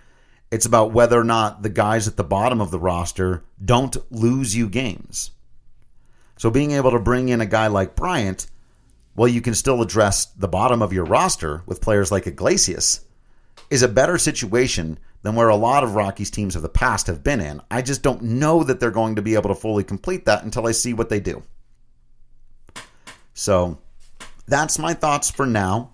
It's 0.52 0.66
about 0.66 0.92
whether 0.92 1.20
or 1.20 1.24
not 1.24 1.64
the 1.64 1.70
guys 1.70 2.08
at 2.08 2.18
the 2.18 2.24
bottom 2.24 2.60
of 2.60 2.72
the 2.72 2.80
roster 2.80 3.44
don't 3.64 3.96
lose 4.12 4.56
you 4.56 4.68
games. 4.68 5.32
So 6.38 6.50
being 6.52 6.72
able 6.72 6.92
to 6.92 7.00
bring 7.00 7.30
in 7.30 7.40
a 7.40 7.46
guy 7.46 7.68
like 7.68 7.96
Bryant, 7.96 8.48
well, 9.16 9.28
you 9.28 9.42
can 9.42 9.56
still 9.56 9.82
address 9.82 10.26
the 10.26 10.48
bottom 10.48 10.82
of 10.82 10.92
your 10.92 11.06
roster 11.06 11.64
with 11.66 11.82
players 11.82 12.12
like 12.12 12.28
Iglesias, 12.28 13.06
is 13.70 13.82
a 13.82 13.88
better 13.88 14.18
situation 14.18 15.00
than 15.22 15.36
where 15.36 15.50
a 15.50 15.56
lot 15.56 15.84
of 15.84 15.96
Rockies 15.96 16.32
teams 16.32 16.56
of 16.56 16.62
the 16.62 16.70
past 16.70 17.08
have 17.08 17.24
been 17.24 17.40
in. 17.40 17.62
I 17.70 17.82
just 17.82 18.02
don't 18.02 18.22
know 18.22 18.64
that 18.64 18.80
they're 18.80 18.92
going 18.92 19.16
to 19.16 19.22
be 19.22 19.36
able 19.36 19.50
to 19.50 19.56
fully 19.56 19.84
complete 19.84 20.26
that 20.26 20.44
until 20.44 20.68
I 20.68 20.72
see 20.72 20.94
what 20.94 21.10
they 21.10 21.20
do. 21.20 21.44
So 23.34 23.78
that's 24.48 24.80
my 24.80 24.94
thoughts 24.94 25.30
for 25.30 25.46
now. 25.46 25.92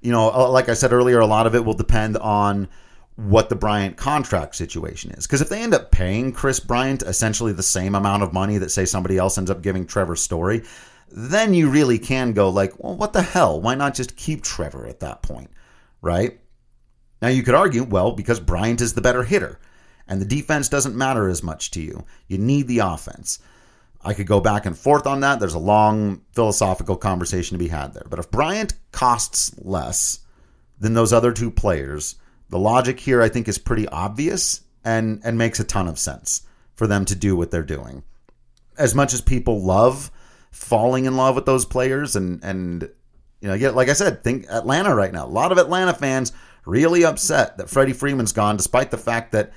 You 0.00 0.12
know, 0.12 0.30
uh, 0.30 0.48
like 0.48 0.68
I 0.68 0.74
said 0.74 0.92
earlier, 0.92 1.18
a 1.18 1.26
lot 1.26 1.46
of 1.46 1.54
it 1.54 1.64
will 1.64 1.74
depend 1.74 2.16
on 2.16 2.68
what 3.16 3.48
the 3.48 3.56
Bryant 3.56 3.96
contract 3.96 4.54
situation 4.54 5.10
is. 5.12 5.26
Because 5.26 5.40
if 5.40 5.48
they 5.48 5.62
end 5.62 5.74
up 5.74 5.90
paying 5.90 6.32
Kris 6.32 6.60
Bryant 6.60 7.02
essentially 7.02 7.52
the 7.52 7.62
same 7.62 7.94
amount 7.94 8.22
of 8.22 8.32
money 8.32 8.58
that, 8.58 8.70
say, 8.70 8.84
somebody 8.84 9.18
else 9.18 9.36
ends 9.36 9.50
up 9.50 9.62
giving 9.62 9.86
Trevor 9.86 10.16
Story, 10.16 10.62
then 11.10 11.52
you 11.54 11.68
really 11.68 11.98
can 11.98 12.32
go 12.32 12.48
like, 12.48 12.82
well, 12.82 12.96
what 12.96 13.12
the 13.12 13.22
hell? 13.22 13.60
Why 13.60 13.74
not 13.74 13.94
just 13.94 14.16
keep 14.16 14.42
Trevor 14.42 14.86
at 14.86 15.00
that 15.00 15.22
point, 15.22 15.50
right? 16.00 16.40
Now 17.20 17.28
you 17.28 17.42
could 17.42 17.54
argue, 17.54 17.84
well, 17.84 18.12
because 18.12 18.40
Bryant 18.40 18.80
is 18.80 18.94
the 18.94 19.02
better 19.02 19.24
hitter, 19.24 19.58
and 20.08 20.20
the 20.20 20.26
defense 20.26 20.68
doesn't 20.68 20.96
matter 20.96 21.28
as 21.28 21.42
much 21.42 21.70
to 21.72 21.80
you. 21.80 22.04
You 22.28 22.38
need 22.38 22.68
the 22.68 22.78
offense. 22.78 23.38
I 24.02 24.14
could 24.14 24.26
go 24.26 24.40
back 24.40 24.64
and 24.64 24.76
forth 24.76 25.06
on 25.06 25.20
that. 25.20 25.40
There's 25.40 25.54
a 25.54 25.58
long 25.58 26.22
philosophical 26.32 26.96
conversation 26.96 27.54
to 27.54 27.62
be 27.62 27.68
had 27.68 27.92
there. 27.92 28.06
But 28.08 28.18
if 28.18 28.30
Bryant 28.30 28.74
costs 28.92 29.54
less 29.58 30.20
than 30.78 30.94
those 30.94 31.12
other 31.12 31.32
two 31.32 31.50
players, 31.50 32.16
the 32.50 32.58
logic 32.58 33.00
here 33.00 33.22
I 33.22 33.28
think 33.28 33.48
is 33.48 33.58
pretty 33.58 33.88
obvious 33.88 34.60
and 34.84 35.20
and 35.24 35.38
makes 35.38 35.60
a 35.60 35.64
ton 35.64 35.88
of 35.88 35.98
sense 35.98 36.42
for 36.74 36.86
them 36.86 37.04
to 37.06 37.14
do 37.14 37.36
what 37.36 37.50
they're 37.50 37.62
doing. 37.62 38.02
As 38.78 38.94
much 38.94 39.14
as 39.14 39.20
people 39.20 39.62
love 39.62 40.10
falling 40.50 41.04
in 41.04 41.16
love 41.16 41.34
with 41.34 41.46
those 41.46 41.64
players 41.64 42.16
and 42.16 42.44
and 42.44 42.88
you 43.40 43.48
know, 43.48 43.72
like 43.72 43.88
I 43.88 43.94
said, 43.94 44.22
think 44.22 44.46
Atlanta 44.50 44.94
right 44.94 45.12
now. 45.12 45.24
A 45.24 45.28
lot 45.28 45.50
of 45.50 45.58
Atlanta 45.58 45.94
fans 45.94 46.32
really 46.66 47.04
upset 47.04 47.56
that 47.56 47.70
Freddie 47.70 47.94
Freeman's 47.94 48.32
gone 48.32 48.56
despite 48.56 48.90
the 48.90 48.98
fact 48.98 49.32
that 49.32 49.52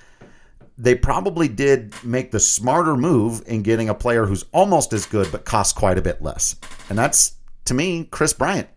they 0.77 0.95
probably 0.95 1.47
did 1.47 1.93
make 2.03 2.31
the 2.31 2.39
smarter 2.39 2.95
move 2.95 3.43
in 3.45 3.61
getting 3.61 3.89
a 3.89 3.93
player 3.93 4.25
who's 4.25 4.45
almost 4.51 4.93
as 4.93 5.05
good 5.05 5.31
but 5.31 5.45
costs 5.45 5.73
quite 5.73 5.97
a 5.97 6.01
bit 6.01 6.21
less. 6.21 6.55
And 6.89 6.97
that's, 6.97 7.33
to 7.65 7.73
me, 7.73 8.05
Kris 8.05 8.33
Bryant 8.33 8.69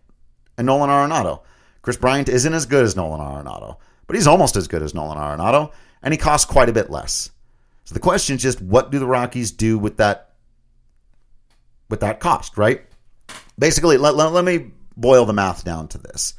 and 0.57 0.67
Nolan 0.67 0.89
Arenado. 0.89 1.41
Kris 1.81 1.97
Bryant 1.97 2.29
isn't 2.29 2.53
as 2.53 2.65
good 2.65 2.83
as 2.83 2.95
Nolan 2.95 3.21
Arenado, 3.21 3.77
but 4.07 4.15
he's 4.15 4.27
almost 4.27 4.55
as 4.55 4.67
good 4.67 4.81
as 4.81 4.93
Nolan 4.93 5.17
Arenado, 5.17 5.71
and 6.01 6.13
he 6.13 6.17
costs 6.17 6.49
quite 6.49 6.69
a 6.69 6.73
bit 6.73 6.89
less. 6.89 7.29
So 7.83 7.93
the 7.93 7.99
question 7.99 8.35
is 8.37 8.41
just 8.41 8.61
what 8.61 8.91
do 8.91 8.99
the 8.99 9.05
Rockies 9.05 9.51
do 9.51 9.77
with 9.77 9.97
that 9.97 10.33
with 11.89 12.01
that 12.01 12.19
cost, 12.19 12.57
right? 12.57 12.81
Basically, 13.57 13.97
let, 13.97 14.15
let, 14.15 14.33
let 14.33 14.43
me 14.43 14.71
boil 14.97 15.25
the 15.25 15.33
math 15.33 15.63
down 15.63 15.87
to 15.89 15.97
this. 15.97 16.33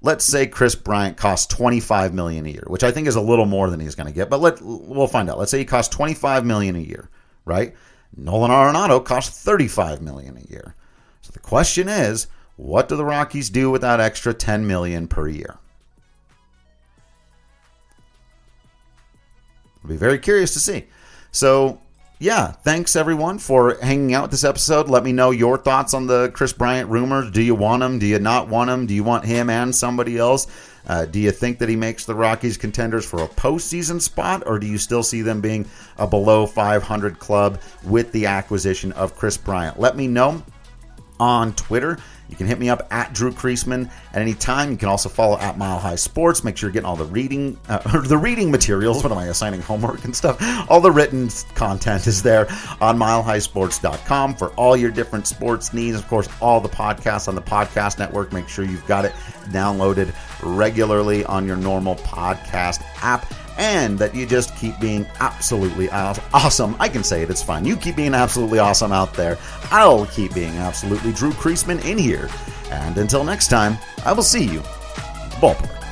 let's 0.00 0.24
say 0.24 0.46
Kris 0.46 0.74
Bryant 0.74 1.16
costs 1.16 1.54
25 1.54 2.14
million 2.14 2.46
a 2.46 2.50
year, 2.50 2.64
which 2.66 2.84
I 2.84 2.92
think 2.92 3.06
is 3.08 3.16
a 3.16 3.20
little 3.20 3.44
more 3.44 3.68
than 3.68 3.80
he's 3.80 3.94
going 3.94 4.06
to 4.06 4.12
get, 4.12 4.30
but 4.30 4.40
let 4.40 4.60
we'll 4.62 5.06
find 5.06 5.28
out. 5.28 5.38
Let's 5.38 5.50
say 5.50 5.58
he 5.58 5.64
costs 5.64 5.94
25 5.94 6.46
million 6.46 6.76
a 6.76 6.80
year, 6.80 7.10
right? 7.44 7.74
Nolan 8.16 8.50
Arenado 8.50 9.04
costs 9.04 9.42
35 9.42 10.00
million 10.00 10.36
a 10.36 10.50
year. 10.50 10.74
So 11.20 11.32
the 11.32 11.40
question 11.40 11.88
is, 11.88 12.28
what 12.56 12.88
do 12.88 12.96
the 12.96 13.04
Rockies 13.04 13.50
do 13.50 13.70
with 13.70 13.82
that 13.82 14.00
extra 14.00 14.32
10 14.32 14.66
million 14.66 15.08
per 15.08 15.28
year? 15.28 15.58
I'll 19.86 19.90
be 19.90 19.96
very 19.96 20.18
curious 20.18 20.52
to 20.54 20.58
see. 20.58 20.84
So 21.30 21.80
yeah, 22.18 22.50
thanks 22.50 22.96
everyone 22.96 23.38
for 23.38 23.76
hanging 23.80 24.14
out 24.14 24.32
this 24.32 24.42
episode. 24.42 24.88
Let 24.88 25.04
me 25.04 25.12
know 25.12 25.30
your 25.30 25.56
thoughts 25.56 25.94
on 25.94 26.08
the 26.08 26.28
Kris 26.34 26.52
Bryant 26.52 26.90
rumors. 26.90 27.30
Do 27.30 27.40
you 27.40 27.54
want 27.54 27.84
him? 27.84 28.00
Do 28.00 28.06
you 28.06 28.18
not 28.18 28.48
want 28.48 28.68
him? 28.68 28.86
Do 28.86 28.94
you 28.94 29.04
want 29.04 29.24
him 29.24 29.48
and 29.48 29.72
somebody 29.72 30.18
else? 30.18 30.48
Uh, 30.88 31.04
do 31.04 31.20
you 31.20 31.30
think 31.30 31.60
that 31.60 31.68
he 31.68 31.76
makes 31.76 32.04
the 32.04 32.16
Rockies 32.16 32.56
contenders 32.56 33.06
for 33.06 33.22
a 33.22 33.28
postseason 33.28 34.00
spot, 34.00 34.42
or 34.44 34.58
do 34.58 34.66
you 34.66 34.76
still 34.76 35.04
see 35.04 35.22
them 35.22 35.40
being 35.40 35.68
a 35.98 36.06
below 36.06 36.46
500 36.46 37.20
club 37.20 37.60
with 37.84 38.10
the 38.10 38.26
acquisition 38.26 38.90
of 38.90 39.14
Kris 39.14 39.36
Bryant? 39.36 39.78
Let 39.78 39.96
me 39.96 40.08
know 40.08 40.42
on 41.20 41.54
Twitter 41.54 41.98
you 42.28 42.36
can 42.36 42.46
hit 42.46 42.58
me 42.58 42.68
up 42.68 42.86
at 42.90 43.12
Drew 43.12 43.30
Creasman 43.30 43.90
at 44.12 44.20
any 44.20 44.34
time. 44.34 44.70
You 44.70 44.76
can 44.76 44.88
also 44.88 45.08
follow 45.08 45.38
at 45.38 45.56
Mile 45.58 45.78
High 45.78 45.94
Sports. 45.94 46.42
Make 46.42 46.56
sure 46.56 46.68
you're 46.68 46.72
getting 46.72 46.86
all 46.86 46.96
the 46.96 47.04
reading, 47.04 47.58
uh, 47.68 47.78
the 48.06 48.18
reading 48.18 48.50
materials. 48.50 49.02
What 49.02 49.12
am 49.12 49.18
I 49.18 49.26
assigning 49.26 49.62
homework 49.62 50.04
and 50.04 50.14
stuff? 50.14 50.38
All 50.68 50.80
the 50.80 50.90
written 50.90 51.28
content 51.54 52.06
is 52.06 52.22
there 52.22 52.48
on 52.80 52.98
MileHighSports.com 52.98 54.34
for 54.34 54.48
all 54.50 54.76
your 54.76 54.90
different 54.90 55.26
sports 55.26 55.72
needs. 55.72 55.96
Of 55.96 56.08
course, 56.08 56.28
all 56.40 56.60
the 56.60 56.68
podcasts 56.68 57.28
on 57.28 57.34
the 57.34 57.42
podcast 57.42 57.98
network. 57.98 58.32
Make 58.32 58.48
sure 58.48 58.64
you've 58.64 58.86
got 58.86 59.04
it 59.04 59.12
downloaded 59.50 60.14
regularly 60.42 61.24
on 61.24 61.46
your 61.46 61.56
normal 61.56 61.96
podcast 61.96 62.82
app 63.02 63.32
and 63.58 63.98
that 63.98 64.14
you 64.14 64.26
just 64.26 64.54
keep 64.56 64.78
being 64.78 65.06
absolutely 65.20 65.88
awesome. 65.90 66.76
I 66.78 66.88
can 66.88 67.02
say 67.02 67.22
it, 67.22 67.30
it's 67.30 67.42
fine. 67.42 67.64
You 67.64 67.76
keep 67.76 67.96
being 67.96 68.14
absolutely 68.14 68.58
awesome 68.58 68.92
out 68.92 69.14
there. 69.14 69.38
I'll 69.70 70.06
keep 70.06 70.34
being 70.34 70.56
absolutely 70.56 71.12
Drew 71.12 71.30
Creasman 71.32 71.84
in 71.84 71.98
here. 71.98 72.28
And 72.70 72.98
until 72.98 73.24
next 73.24 73.48
time, 73.48 73.78
I 74.04 74.12
will 74.12 74.22
see 74.22 74.44
you 74.44 74.60
ballpark. 75.40 75.85